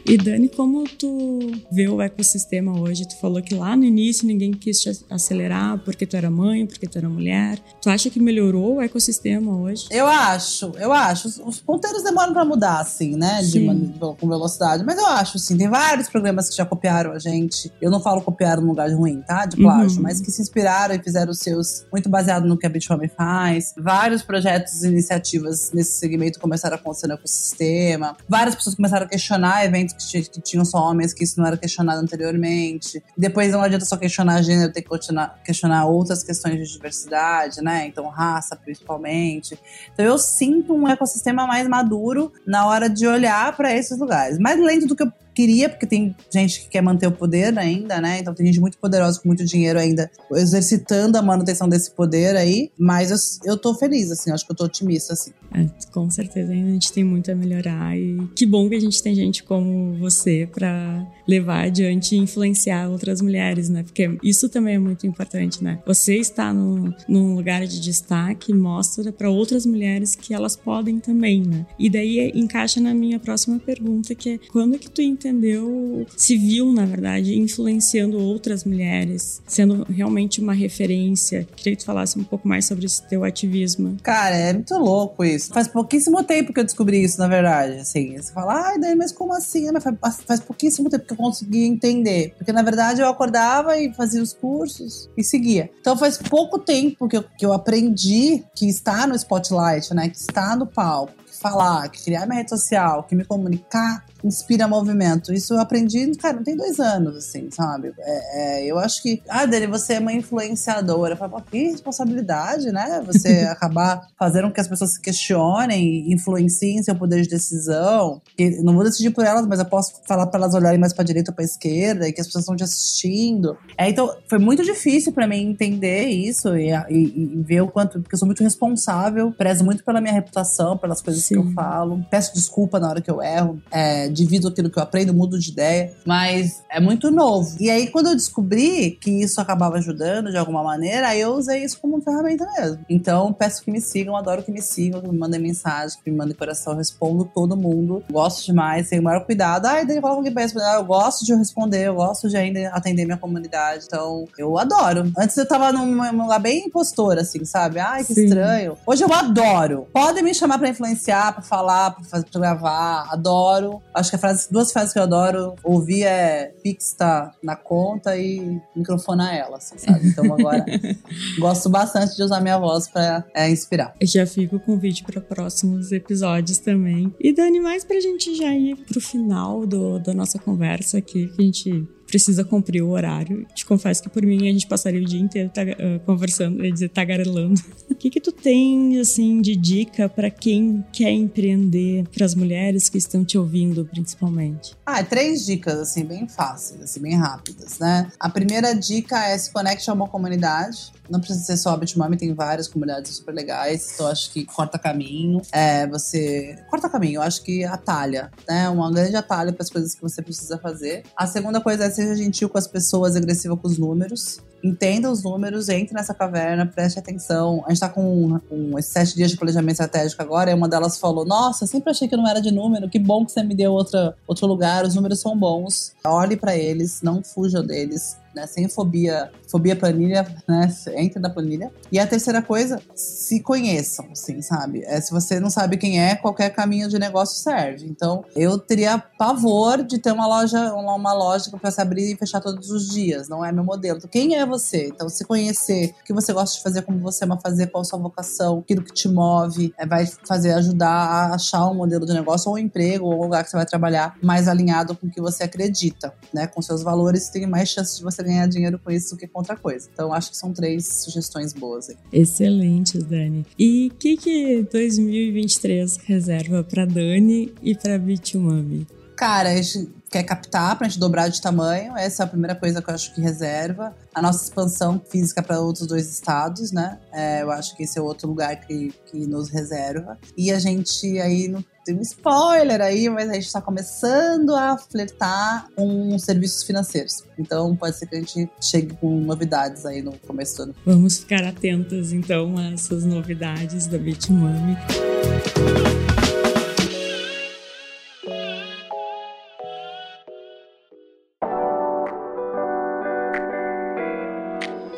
E 0.08 0.18
Dani, 0.18 0.48
como 0.48 0.84
tu 0.84 1.40
vê 1.72 1.88
o 1.88 2.00
ecossistema 2.00 2.80
hoje? 2.80 3.08
Tu 3.08 3.18
falou 3.20 3.42
que 3.42 3.56
lá 3.56 3.76
no 3.76 3.84
início 3.84 4.28
ninguém 4.28 4.52
quis 4.52 4.80
te 4.80 4.92
acelerar 5.10 5.80
porque 5.80 6.06
tu 6.06 6.16
era 6.16 6.30
mãe, 6.30 6.68
porque 6.68 6.86
tu 6.86 7.00
era 7.00 7.10
mulher. 7.10 7.58
Tu 7.82 7.90
acha 7.90 8.10
que 8.12 8.20
melhorou 8.20 8.76
o 8.76 8.82
ecossistema 8.82 9.58
hoje? 9.58 9.88
Eu 9.90 10.06
acho, 10.06 10.74
eu 10.78 10.94
acho. 10.94 11.28
Os 11.44 11.60
ponteiros 11.60 12.04
demoram 12.04 12.34
para 12.34 12.46
mudar, 12.46 12.82
assim, 12.82 13.16
né? 13.16 13.42
De, 13.42 13.68
de, 13.68 14.00
com 14.00 14.30
velocidade. 14.30 14.84
Mas 14.86 15.00
eu 15.00 15.08
acho, 15.08 15.40
sim. 15.40 15.58
Tem 15.58 15.68
vários 15.68 16.08
programas 16.08 16.50
que 16.50 16.56
já 16.56 16.66
copiaram 16.66 17.12
a 17.12 17.18
gente. 17.18 17.72
Eu 17.82 17.90
não 17.90 18.00
falo 18.00 18.22
copiaram 18.22 18.62
num 18.62 18.70
lugar 18.70 18.92
ruim, 18.92 19.22
tá? 19.22 19.48
De 19.48 19.58
plágio. 19.58 19.98
Uhum. 19.98 20.04
Mas 20.04 20.22
que 20.22 20.30
se 20.30 20.40
inspiraram 20.40 20.94
e 20.94 21.02
fizeram 21.02 21.32
os 21.32 21.40
seus 21.40 21.84
muito 21.92 22.10
baseado 22.10 22.46
no 22.46 22.56
que 22.56 22.68
a 22.68 22.70
Bitfame 22.70 23.08
faz. 23.08 23.74
Vários 23.76 24.22
projetos 24.22 24.84
e 24.84 24.88
iniciativas 24.88 25.72
nesse 25.74 25.98
segmento 25.98 26.40
começaram 26.40 26.76
a 26.76 26.80
acontecer 26.80 27.08
no 27.08 27.16
ecossistema. 27.16 28.16
Várias 28.30 28.54
pessoas 28.54 28.76
começaram 28.76 29.08
a 29.08 29.10
questionar 29.10 29.66
eventos 29.66 29.95
que, 29.98 30.22
que 30.24 30.42
tinham 30.42 30.66
só 30.66 30.80
homens, 30.80 31.14
que 31.14 31.24
isso 31.24 31.40
não 31.40 31.48
era 31.48 31.58
questionado 31.58 32.02
anteriormente. 32.02 33.04
Depois 33.18 33.52
não 33.52 33.62
adianta 33.62 33.86
só 33.86 33.98
questionar 33.98 34.42
gênero, 34.42 34.72
tem 34.72 34.84
que 34.84 34.90
questionar, 34.90 35.40
questionar 35.44 35.86
outras 35.86 36.24
questões 36.24 36.56
de 36.58 36.74
diversidade, 36.74 37.62
né? 37.62 37.88
Então, 37.88 38.08
raça, 38.08 38.56
principalmente. 38.56 39.60
Então, 39.94 40.06
eu 40.06 40.18
sinto 40.18 40.74
um 40.74 40.88
ecossistema 40.88 41.48
mais 41.48 41.68
maduro 41.68 42.32
na 42.46 42.68
hora 42.68 42.90
de 42.90 43.08
olhar 43.08 43.56
para 43.56 43.74
esses 43.74 43.98
lugares. 43.98 44.38
Mais 44.40 44.60
lento 44.60 44.88
do 44.88 44.96
que 44.96 45.04
eu 45.04 45.12
queria, 45.36 45.70
porque 45.70 45.86
tem 45.86 46.16
gente 46.34 46.62
que 46.62 46.70
quer 46.70 46.82
manter 46.82 47.08
o 47.08 47.12
poder 47.12 47.58
ainda, 47.60 48.00
né? 48.00 48.20
Então 48.20 48.34
tem 48.34 48.46
gente 48.46 48.60
muito 48.60 48.78
poderosa 48.78 49.20
com 49.20 49.28
muito 49.28 49.46
dinheiro 49.46 49.78
ainda 49.78 50.10
exercitando 50.32 51.18
a 51.18 51.22
manutenção 51.22 51.68
desse 51.68 51.92
poder 51.92 52.36
aí. 52.36 52.72
Mas 52.78 53.12
eu, 53.12 53.52
eu 53.52 53.58
tô 53.58 53.76
feliz, 53.76 54.12
assim, 54.12 54.32
acho 54.32 54.46
que 54.46 54.52
eu 54.52 54.56
tô 54.56 54.66
otimista, 54.66 55.14
assim. 55.14 55.32
É, 55.54 55.70
com 55.92 56.10
certeza 56.10 56.52
ainda 56.52 56.70
a 56.70 56.74
gente 56.74 56.92
tem 56.92 57.04
muito 57.04 57.30
a 57.32 57.36
melhorar. 57.36 57.98
E 57.98 58.18
que 58.36 58.46
bom 58.46 58.70
que 58.70 58.76
a 58.76 58.80
gente 58.80 59.02
tem 59.04 59.14
gente 59.14 59.44
como 59.44 59.96
você 60.00 60.48
para 60.52 61.06
levar 61.28 61.66
adiante 61.66 62.16
e 62.16 62.18
influenciar 62.18 62.90
outras 62.90 63.22
mulheres, 63.22 63.70
né? 63.70 63.84
Porque 63.84 64.18
isso 64.24 64.50
também 64.50 64.76
é 64.76 64.80
muito 64.80 65.06
importante, 65.08 65.64
né? 65.64 65.80
Você 65.86 66.18
está 66.18 66.54
no, 66.54 66.94
num 67.08 67.36
lugar 67.36 67.66
de 67.66 67.80
destaque 67.80 68.54
mostra 68.54 69.12
para 69.12 69.30
outras 69.30 69.66
mulheres 69.66 70.16
que 70.16 70.34
elas 70.34 70.56
podem 70.56 71.00
também, 71.00 71.42
né? 71.42 71.66
E 71.78 71.90
daí 71.90 72.32
encaixa 72.34 72.80
na 72.80 72.94
minha 72.94 73.20
próxima 73.20 73.60
pergunta, 73.60 74.16
que 74.16 74.30
é 74.30 74.40
quando 74.52 74.80
que 74.80 74.90
tu 74.90 75.02
entendeu, 75.02 76.06
se 76.16 76.38
viu, 76.38 76.72
na 76.72 76.86
verdade, 76.86 77.38
influenciando 77.38 78.20
outras 78.20 78.64
mulheres, 78.64 79.42
sendo 79.48 79.86
realmente 79.90 80.42
uma 80.42 80.54
referência. 80.54 81.48
Queria 81.56 81.76
que 81.76 81.84
tu 81.84 81.86
falasse 81.86 82.18
um 82.18 82.24
pouco 82.24 82.48
mais 82.48 82.66
sobre 82.66 82.86
esse 82.86 83.08
teu 83.08 83.24
ativismo. 83.24 83.98
Cara, 84.02 84.36
é 84.36 84.54
muito 84.54 84.76
louco 84.76 85.24
isso. 85.24 85.54
Faz 85.54 85.68
pouquíssimo 85.68 86.24
tempo 86.24 86.54
que 86.54 86.60
eu 86.60 86.64
descobri 86.64 87.04
isso, 87.04 87.20
na 87.20 87.28
verdade. 87.28 87.80
Assim, 87.80 88.18
você 88.18 88.32
fala, 88.34 88.70
ai, 88.70 88.80
daí, 88.80 88.96
mas 88.96 89.12
como 89.12 89.34
assim? 89.34 89.68
Faz, 89.80 90.22
faz 90.26 90.40
pouquíssimo 90.40 90.90
tempo 90.90 91.06
que 91.06 91.15
consegui 91.16 91.66
entender. 91.66 92.34
Porque, 92.38 92.52
na 92.52 92.62
verdade, 92.62 93.02
eu 93.02 93.08
acordava 93.08 93.78
e 93.78 93.94
fazia 93.94 94.22
os 94.22 94.34
cursos 94.34 95.10
e 95.18 95.24
seguia. 95.24 95.70
Então, 95.80 95.98
faz 95.98 96.18
pouco 96.18 96.60
tempo 96.60 97.08
que 97.08 97.18
eu, 97.18 97.24
que 97.38 97.46
eu 97.46 97.54
aprendi 97.54 98.44
que 98.56 98.68
estar 98.68 99.08
no 99.08 99.16
spotlight, 99.16 99.94
né? 99.94 100.10
Que 100.10 100.18
estar 100.18 100.56
no 100.58 100.68
palco, 100.68 101.14
falar, 101.38 101.90
que 101.90 102.04
criar 102.04 102.26
minha 102.26 102.38
rede 102.38 102.50
social, 102.50 103.04
que 103.04 103.16
me 103.16 103.26
comunicar 103.26 104.04
inspira 104.26 104.68
movimento. 104.68 105.32
Isso 105.32 105.54
eu 105.54 105.60
aprendi, 105.60 106.12
cara, 106.16 106.38
não 106.38 106.44
tem 106.44 106.56
dois 106.56 106.80
anos, 106.80 107.16
assim, 107.16 107.50
sabe? 107.52 107.94
É, 108.00 108.64
é, 108.64 108.66
eu 108.66 108.80
acho 108.80 109.02
que, 109.02 109.22
ah, 109.30 109.46
Dani, 109.46 109.68
você 109.68 109.94
é 109.94 110.00
uma 110.00 110.14
influenciadora. 110.14 111.14
Eu 111.14 111.18
falo, 111.18 111.42
que 111.42 111.70
responsabilidade, 111.70 112.72
né? 112.72 113.04
Você 113.06 113.42
acabar 113.50 114.08
fazendo 114.18 114.48
com 114.48 114.54
que 114.54 114.62
as 114.62 114.68
pessoas 114.68 114.94
se 114.94 115.02
questionem, 115.02 116.12
influenciem 116.12 116.82
seu 116.82 116.96
poder 116.96 117.22
de 117.22 117.30
decisão. 117.30 118.22
E 118.38 118.62
não 118.64 118.74
vou 118.74 118.84
decidir 118.84 119.12
por 119.12 119.24
elas, 119.24 119.46
mas 119.46 119.60
eu 119.60 119.66
posso 119.66 120.02
falar 120.08 120.28
para 120.28 120.40
elas 120.40 120.54
olharem 120.54 120.80
mais 120.80 120.94
para 120.94 121.04
direita 121.04 121.32
ou 121.32 121.36
para 121.36 121.46
esquerda 121.46 122.08
e 122.08 122.14
que 122.14 122.22
as 122.22 122.28
pessoas 122.28 122.44
estão 122.44 122.56
te 122.56 122.64
assistindo. 122.64 123.58
É, 123.78 123.90
então, 123.90 124.16
foi 124.28 124.40
muito 124.40 124.64
difícil 124.64 125.12
para 125.12 125.28
mim 125.28 125.50
entender 125.50 126.08
isso 126.08 126.56
e, 126.56 126.72
e, 126.72 126.84
e, 126.90 127.44
ver 127.44 127.62
o 127.62 127.68
quanto, 127.68 128.02
porque 128.02 128.16
eu 128.16 128.20
sou 128.20 128.26
muito 128.26 128.44
responsável, 128.44 129.32
prezo 129.32 129.64
muito 129.64 129.84
pela 129.84 130.02
minha 130.02 130.14
reputação, 130.14 130.78
pelas 130.78 131.02
coisas 131.02 131.24
Sim. 131.28 131.36
que 131.42 131.48
eu 131.50 131.54
falo. 131.54 132.06
Peço 132.10 132.34
desculpa 132.34 132.80
na 132.80 132.90
hora 132.90 133.02
que 133.02 133.10
eu 133.10 133.22
erro. 133.22 133.62
É, 133.72 134.08
divido 134.10 134.48
aquilo 134.48 134.70
que 134.70 134.78
eu 134.78 134.84
aprendo, 134.84 135.14
mudo 135.14 135.40
de 135.40 135.52
ideia, 135.52 135.94
mas 136.06 136.64
é 136.70 136.80
muito 136.80 137.10
novo. 137.12 137.56
E 137.60 137.70
aí, 137.70 137.88
quando 137.88 138.08
eu 138.10 138.16
descobri 138.16 138.92
que 139.02 139.10
isso 139.10 139.40
acabava 139.40 139.78
ajudando 139.78 140.32
de 140.32 140.38
alguma 140.38 140.64
maneira, 140.64 141.10
aí 141.10 141.22
eu 141.22 141.34
usei 141.34 141.64
isso 141.64 141.80
como 141.80 142.02
ferramenta 142.02 142.46
mesmo. 142.58 142.80
Então, 142.90 143.34
peço 143.34 143.64
que 143.64 143.72
me 143.72 143.82
sigam, 143.82 144.16
adoro 144.16 144.44
que 144.44 144.52
me 144.52 144.62
sigam, 144.62 145.02
que 145.02 145.08
me 145.08 145.18
mandem 145.18 145.40
mensagem, 145.40 145.98
que 146.04 146.12
me 146.12 146.18
mandem 146.18 146.36
coração, 146.36 146.74
eu 146.74 146.78
respondo 146.78 147.26
todo 147.34 147.56
mundo. 147.56 148.04
Gosto 148.12 148.46
demais, 148.46 148.90
tenho 148.90 149.02
o 149.02 149.06
maior 149.06 149.26
cuidado. 149.26 149.66
Ai, 149.66 149.86
daí 149.86 150.00
coloca 150.00 150.18
alguém 150.20 150.34
pra 150.34 150.44
responder. 150.44 150.66
Ah, 150.66 150.76
eu 150.76 150.86
gosto 150.86 151.26
de 151.26 151.34
responder, 151.34 151.88
eu 151.88 151.96
gosto 151.96 152.30
de 152.30 152.38
ainda 152.38 152.70
atender 152.70 153.06
minha 153.06 153.18
comunidade. 153.18 153.86
Então, 153.88 154.26
eu 154.38 154.58
adoro. 154.58 155.12
Antes 155.18 155.38
eu 155.38 155.48
tava 155.48 155.72
num, 155.72 155.86
num 156.12 156.24
lugar 156.24 156.40
bem 156.40 156.66
impostor, 156.68 157.18
assim, 157.18 157.44
sabe? 157.46 157.80
Ai, 157.80 158.04
que 158.04 158.14
Sim. 158.14 158.26
estranho. 158.26 158.78
Hoje 158.86 159.04
eu 159.04 159.14
adoro. 159.14 159.88
Podem 159.94 160.24
me 160.24 160.34
chamar 160.34 160.58
pra 160.58 160.70
influenciar, 160.70 161.15
pra 161.34 161.42
falar, 161.42 161.92
pra, 161.92 162.04
fazer, 162.04 162.26
pra 162.26 162.42
gravar. 162.42 163.08
Adoro. 163.12 163.82
Acho 163.94 164.10
que 164.10 164.16
a 164.16 164.20
frase, 164.20 164.48
duas 164.52 164.72
frases 164.72 164.94
que 164.94 165.00
eu 165.00 165.04
adoro 165.04 165.56
ouvir 165.64 166.04
é 166.04 166.54
Pix 166.64 166.94
tá 166.94 167.32
na 167.44 167.56
conta 167.56 168.18
e 168.18 168.62
microfonar 168.76 169.36
ela, 169.36 169.58
assim, 169.58 169.78
sabe? 169.78 170.08
Então 170.08 170.26
agora 170.26 170.66
gosto 171.40 171.70
bastante 171.70 172.16
de 172.16 172.24
usar 172.24 172.42
minha 172.42 172.58
voz 172.58 172.88
pra 172.88 173.24
é, 173.34 173.50
inspirar. 173.50 173.94
Já 174.02 174.26
fico 174.26 174.58
o 174.58 174.60
convite 174.60 175.04
para 175.04 175.22
próximos 175.22 175.92
episódios 175.92 176.60
também. 176.60 177.14
E 177.20 177.34
Dani, 177.34 177.60
mais 177.60 177.84
pra 177.84 178.00
gente 178.00 178.36
já 178.36 178.54
ir 178.54 178.76
pro 178.76 179.02
final 179.02 179.66
do, 179.66 180.00
da 180.00 180.14
nossa 180.14 180.40
conversa 180.40 180.98
aqui, 180.98 181.28
que 181.28 181.42
a 181.42 181.46
gente 181.46 181.88
precisa 182.08 182.44
cumprir 182.44 182.82
o 182.82 182.90
horário. 182.90 183.46
Te 183.54 183.66
confesso 183.66 184.04
que 184.04 184.10
por 184.10 184.24
mim 184.24 184.48
a 184.48 184.52
gente 184.52 184.68
passaria 184.68 185.02
o 185.02 185.06
dia 185.06 185.20
inteiro 185.20 185.50
uh, 185.50 186.00
conversando, 186.06 186.64
ia 186.64 186.72
dizer 186.72 186.90
tagarelando. 186.90 187.62
o 187.90 187.96
que 187.96 188.10
que 188.10 188.22
tu 188.22 188.32
tem 188.32 189.00
assim 189.00 189.42
de 189.42 189.56
dica 189.56 190.08
para 190.08 190.30
quem 190.30 190.86
quer 190.92 191.12
empreender, 191.12 192.08
para 192.10 192.26
as 192.26 192.36
mulheres 192.36 192.90
que 192.90 192.98
estão 192.98 193.24
te 193.24 193.38
ouvindo 193.38 193.86
principalmente? 193.86 194.76
Ah, 194.86 195.04
três 195.04 195.46
dicas 195.46 195.80
assim 195.80 196.06
bem 196.06 196.28
fáceis, 196.28 196.82
assim 196.82 197.02
bem 197.02 197.16
rápidas, 197.16 197.80
né? 197.80 198.12
A 198.20 198.30
primeira 198.30 198.74
dica 198.74 199.18
é 199.28 199.38
se 199.38 199.52
conecte 199.52 199.90
a 199.90 199.94
uma 199.94 200.08
comunidade. 200.08 200.94
Não 201.10 201.20
precisa 201.20 201.46
ser 201.46 201.58
só 201.58 201.72
a 201.72 201.78
Bitmami, 201.78 202.18
tem 202.18 202.34
várias 202.34 202.68
comunidades 202.68 203.16
super 203.16 203.34
legais. 203.34 203.94
Então, 203.94 204.08
acho 204.08 204.32
que 204.32 204.44
corta 204.46 204.80
caminho. 204.80 205.42
É, 205.52 205.86
você. 205.88 206.58
Corta 206.70 206.90
caminho, 206.90 207.18
eu 207.18 207.22
acho 207.22 207.44
que 207.44 207.64
atalha, 207.64 208.32
né? 208.48 208.68
Uma 208.70 208.92
grande 208.92 209.16
atalho 209.16 209.54
para 209.54 209.64
as 209.64 209.70
coisas 209.70 209.94
que 209.94 210.02
você 210.02 210.22
precisa 210.22 210.58
fazer. 210.58 211.04
A 211.16 211.28
segunda 211.28 211.62
coisa 211.62 211.86
é 211.86 211.88
seja 212.06 212.24
gentil 212.24 212.50
com 212.50 212.58
as 212.58 212.68
pessoas, 212.68 213.16
agressiva 213.16 213.58
com 213.58 213.68
os 213.68 213.78
números 213.78 214.42
entenda 214.66 215.12
os 215.12 215.24
números, 215.24 215.70
entre 215.70 215.94
nessa 215.94 216.14
caverna, 216.14 216.66
preste 216.66 216.98
atenção. 216.98 217.64
A 217.66 217.70
gente 217.70 217.80
tá 217.80 217.90
com, 217.90 218.40
com 218.50 218.80
esses 218.80 218.92
sete 218.92 219.16
dias 219.16 219.30
de 219.30 219.38
planejamento 219.38 219.74
estratégico 219.74 220.22
agora, 220.22 220.50
e 220.50 220.54
uma 220.54 220.68
delas 220.68 220.98
falou: 220.98 221.24
Nossa, 221.24 221.68
sempre 221.68 221.92
achei 221.92 222.08
que 222.08 222.18
não 222.18 222.28
era 222.28 222.42
de 222.42 222.52
número, 222.52 222.90
que 222.90 222.98
bom 222.98 223.26
que 223.26 223.32
você 223.32 223.44
me 223.44 223.54
deu 223.54 223.72
outra, 223.72 224.16
outro 224.28 224.48
lugar, 224.48 224.84
os 224.84 224.96
números 224.96 225.20
são 225.20 225.38
bons. 225.38 225.94
Olhe 226.04 226.36
para 226.36 226.58
eles, 226.58 227.02
não 227.04 227.24
fuja 227.24 227.62
deles 227.62 228.18
né? 228.36 228.46
Sem 228.48 228.68
fobia, 228.68 229.32
fobia 229.50 229.76
planilha, 229.76 230.28
né? 230.48 230.74
Entre 230.96 231.20
na 231.20 231.30
planilha. 231.30 231.72
E 231.92 231.98
a 231.98 232.06
terceira 232.06 232.42
coisa, 232.42 232.82
se 232.94 233.40
conheçam, 233.40 234.08
assim, 234.12 234.42
sabe? 234.42 234.84
É, 234.86 235.00
se 235.00 235.12
você 235.12 235.40
não 235.40 235.50
sabe 235.50 235.78
quem 235.78 236.00
é, 236.00 236.16
qualquer 236.16 236.50
caminho 236.50 236.90
de 236.90 237.00
negócio 237.00 237.42
serve. 237.42 237.86
Então, 237.86 238.26
eu 238.36 238.58
teria 238.58 238.98
pavor 238.98 239.84
de 239.84 239.98
ter 240.00 240.12
uma 240.12 240.28
loja, 240.28 240.74
uma, 240.74 241.14
loja 241.14 241.50
que 241.50 241.56
eu 241.56 241.60
possa 241.60 241.82
abrir 241.82 242.14
e 242.14 242.16
fechar 242.16 242.42
todos 242.42 242.70
os 242.70 242.90
dias. 242.90 243.30
Não 243.30 243.44
é 243.44 243.52
meu 243.52 243.64
modelo. 243.64 243.98
Então, 243.98 244.10
quem 244.10 244.36
é 244.36 244.46
você? 244.46 244.88
Então, 244.88 245.08
se 245.08 245.24
conhecer 245.24 245.96
o 246.02 246.04
que 246.04 246.14
você 246.14 246.34
gosta 246.34 246.58
de 246.58 246.64
fazer, 246.64 246.82
como 246.82 247.00
você 247.00 247.24
ama 247.24 247.40
fazer, 247.42 247.68
qual 247.68 247.82
a 247.82 247.86
sua 247.86 248.00
vocação, 248.00 248.60
aquilo 248.60 248.84
que 248.84 248.94
te 248.94 249.08
move, 249.08 249.74
é, 249.78 249.86
vai 249.86 250.06
fazer 250.28 250.54
ajudar 250.54 250.90
a 250.90 251.36
achar 251.36 251.66
um 251.70 251.76
modelo 251.76 252.06
de 252.06 252.14
negócio 252.14 252.50
ou 252.50 252.56
um 252.56 252.60
emprego 252.60 253.06
ou 253.06 253.16
um 253.16 253.24
lugar 253.24 253.44
que 253.44 253.50
você 253.50 253.58
vai 253.58 253.66
trabalhar 253.66 254.18
mais 254.22 254.48
alinhado 254.48 254.96
com 254.96 255.08
o 255.08 255.10
que 255.10 255.22
você 255.22 255.44
acredita, 255.44 256.14
né? 256.34 256.48
Com 256.48 256.62
seus 256.62 256.84
valores, 256.84 257.30
tem 257.30 257.46
mais 257.48 257.70
chance 257.70 257.98
de 257.98 258.04
você 258.04 258.24
ganhar 258.26 258.48
dinheiro 258.48 258.80
com 258.80 258.92
isso 258.92 259.16
do 259.16 259.18
que 259.18 259.28
com 259.28 259.40
outra 259.40 259.56
coisa. 259.56 259.88
Então, 259.94 260.14
acho 260.14 260.32
que 260.32 260.38
são 260.38 260.52
três 260.52 260.86
sugestões 261.04 261.54
boas 261.54 261.90
aí. 261.90 261.98
Excelente, 262.12 262.98
Dani. 263.00 263.46
E 263.58 263.92
o 263.94 263.96
que, 263.96 264.18
que 264.18 264.64
2023 264.72 265.98
reserva 265.98 266.64
para 266.64 266.86
Dani 266.86 267.54
e 267.62 267.76
para 267.76 267.98
Bitumami? 267.98 268.88
Cara, 269.16 269.50
a 269.50 269.62
gente 269.62 269.90
quer 270.10 270.24
captar 270.24 270.78
para 270.78 270.88
a 270.88 270.90
gente 270.90 271.00
dobrar 271.00 271.30
de 271.30 271.42
tamanho. 271.42 271.96
Essa 271.98 272.24
é 272.24 272.26
a 272.26 272.28
primeira 272.28 272.54
coisa 272.54 272.82
que 272.82 272.90
eu 272.90 272.94
acho 272.94 273.14
que 273.14 273.22
reserva. 273.22 273.96
A 274.14 274.22
nossa 274.22 274.44
expansão 274.44 275.02
física 275.10 275.42
para 275.42 275.60
outros 275.60 275.88
dois 275.88 276.10
estados, 276.10 276.72
né? 276.72 277.00
É, 277.14 277.42
eu 277.42 277.52
acho 277.52 277.76
que 277.78 277.84
esse 277.84 277.98
é 277.98 278.02
outro 278.02 278.28
lugar 278.28 278.56
que, 278.58 278.94
que 279.06 279.26
nos 279.26 279.50
reserva. 279.50 280.18
E 280.38 280.52
a 280.52 280.60
gente 280.60 281.20
aí 281.20 281.48
não 281.48 281.64
tem 281.86 281.96
um 281.96 282.02
spoiler 282.02 282.82
aí, 282.82 283.08
mas 283.10 283.30
a 283.30 283.34
gente 283.34 283.46
está 283.46 283.62
começando 283.62 284.56
a 284.56 284.78
flertar 284.78 285.68
com 285.76 286.18
serviços 286.18 286.64
financeiros. 286.64 287.24
Então 287.38 287.76
pode 287.76 287.96
ser 287.96 288.08
que 288.08 288.16
a 288.16 288.20
gente 288.20 288.50
chegue 288.60 288.96
com 288.96 289.20
novidades 289.22 289.86
aí 289.86 290.02
no 290.02 290.14
começo 290.20 290.58
do 290.58 290.64
ano. 290.64 290.76
Vamos 290.86 291.20
ficar 291.20 291.44
atentos 291.44 292.12
então 292.12 292.58
a 292.58 292.72
essas 292.72 293.06
novidades 293.06 293.86
da 293.86 294.00
Bitmami. 294.00 294.76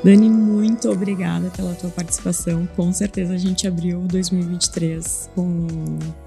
Dani, 0.03 0.29
muito 0.29 0.89
obrigada 0.89 1.49
pela 1.49 1.73
tua 1.73 1.89
participação. 1.89 2.67
Com 2.75 2.93
certeza 2.93 3.33
a 3.33 3.37
gente 3.37 3.67
abriu 3.67 3.99
2023 4.01 5.29
com 5.35 5.67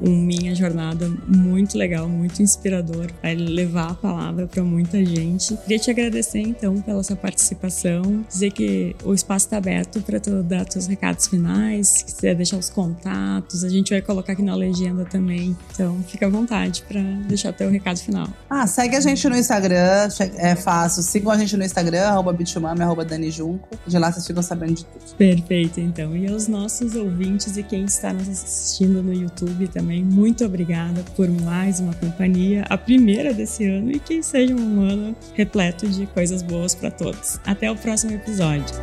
um 0.00 0.10
minha 0.10 0.54
jornada 0.54 1.08
muito 1.26 1.78
legal, 1.78 2.08
muito 2.08 2.42
inspirador, 2.42 3.10
vai 3.22 3.34
levar 3.34 3.92
a 3.92 3.94
palavra 3.94 4.46
para 4.46 4.62
muita 4.62 5.04
gente. 5.04 5.56
Queria 5.56 5.78
te 5.78 5.90
agradecer 5.90 6.40
então 6.40 6.80
pela 6.80 7.02
sua 7.02 7.16
participação, 7.16 8.24
dizer 8.28 8.50
que 8.50 8.96
o 9.04 9.14
espaço 9.14 9.46
está 9.46 9.58
aberto 9.58 10.00
para 10.02 10.18
tu 10.18 10.42
dar 10.42 10.64
teus 10.64 10.86
recados 10.86 11.28
finais, 11.28 11.88
se 11.88 12.04
quiser 12.04 12.34
deixar 12.34 12.58
os 12.58 12.68
contatos, 12.68 13.62
a 13.62 13.68
gente 13.68 13.90
vai 13.90 14.02
colocar 14.02 14.32
aqui 14.32 14.42
na 14.42 14.54
legenda 14.54 15.04
também. 15.04 15.56
Então, 15.72 16.02
fica 16.08 16.26
à 16.26 16.28
vontade 16.28 16.82
para 16.88 17.00
deixar 17.28 17.52
teu 17.52 17.70
recado 17.70 17.98
final. 17.98 18.26
Ah, 18.48 18.66
segue 18.66 18.96
a 18.96 19.00
gente 19.00 19.28
no 19.28 19.36
Instagram, 19.36 20.08
é 20.36 20.56
fácil. 20.56 21.02
Sigam 21.02 21.30
a 21.30 21.38
gente 21.38 21.56
no 21.56 21.64
Instagram, 21.64 22.02
arroba 22.02 22.32
bitumami, 22.32 22.82
arroba 22.82 23.04
danijun. 23.04 23.59
5. 23.70 23.90
De 23.90 23.98
lá 23.98 24.12
vocês 24.12 24.26
ficam 24.26 24.42
sabendo 24.42 24.74
de 24.74 24.84
tudo. 24.84 25.16
Perfeito, 25.16 25.80
então. 25.80 26.16
E 26.16 26.30
aos 26.30 26.48
nossos 26.48 26.94
ouvintes 26.94 27.56
e 27.56 27.62
quem 27.62 27.84
está 27.84 28.12
nos 28.12 28.28
assistindo 28.28 29.02
no 29.02 29.12
YouTube 29.12 29.68
também, 29.68 30.04
muito 30.04 30.44
obrigada 30.44 31.02
por 31.16 31.28
mais 31.28 31.80
uma 31.80 31.94
companhia, 31.94 32.64
a 32.68 32.76
primeira 32.76 33.32
desse 33.32 33.64
ano, 33.66 33.90
e 33.90 33.98
que 33.98 34.22
seja 34.22 34.54
um 34.54 34.82
ano 34.82 35.16
repleto 35.34 35.88
de 35.88 36.06
coisas 36.06 36.42
boas 36.42 36.74
para 36.74 36.90
todos. 36.90 37.38
Até 37.44 37.70
o 37.70 37.76
próximo 37.76 38.12
episódio. 38.12 38.74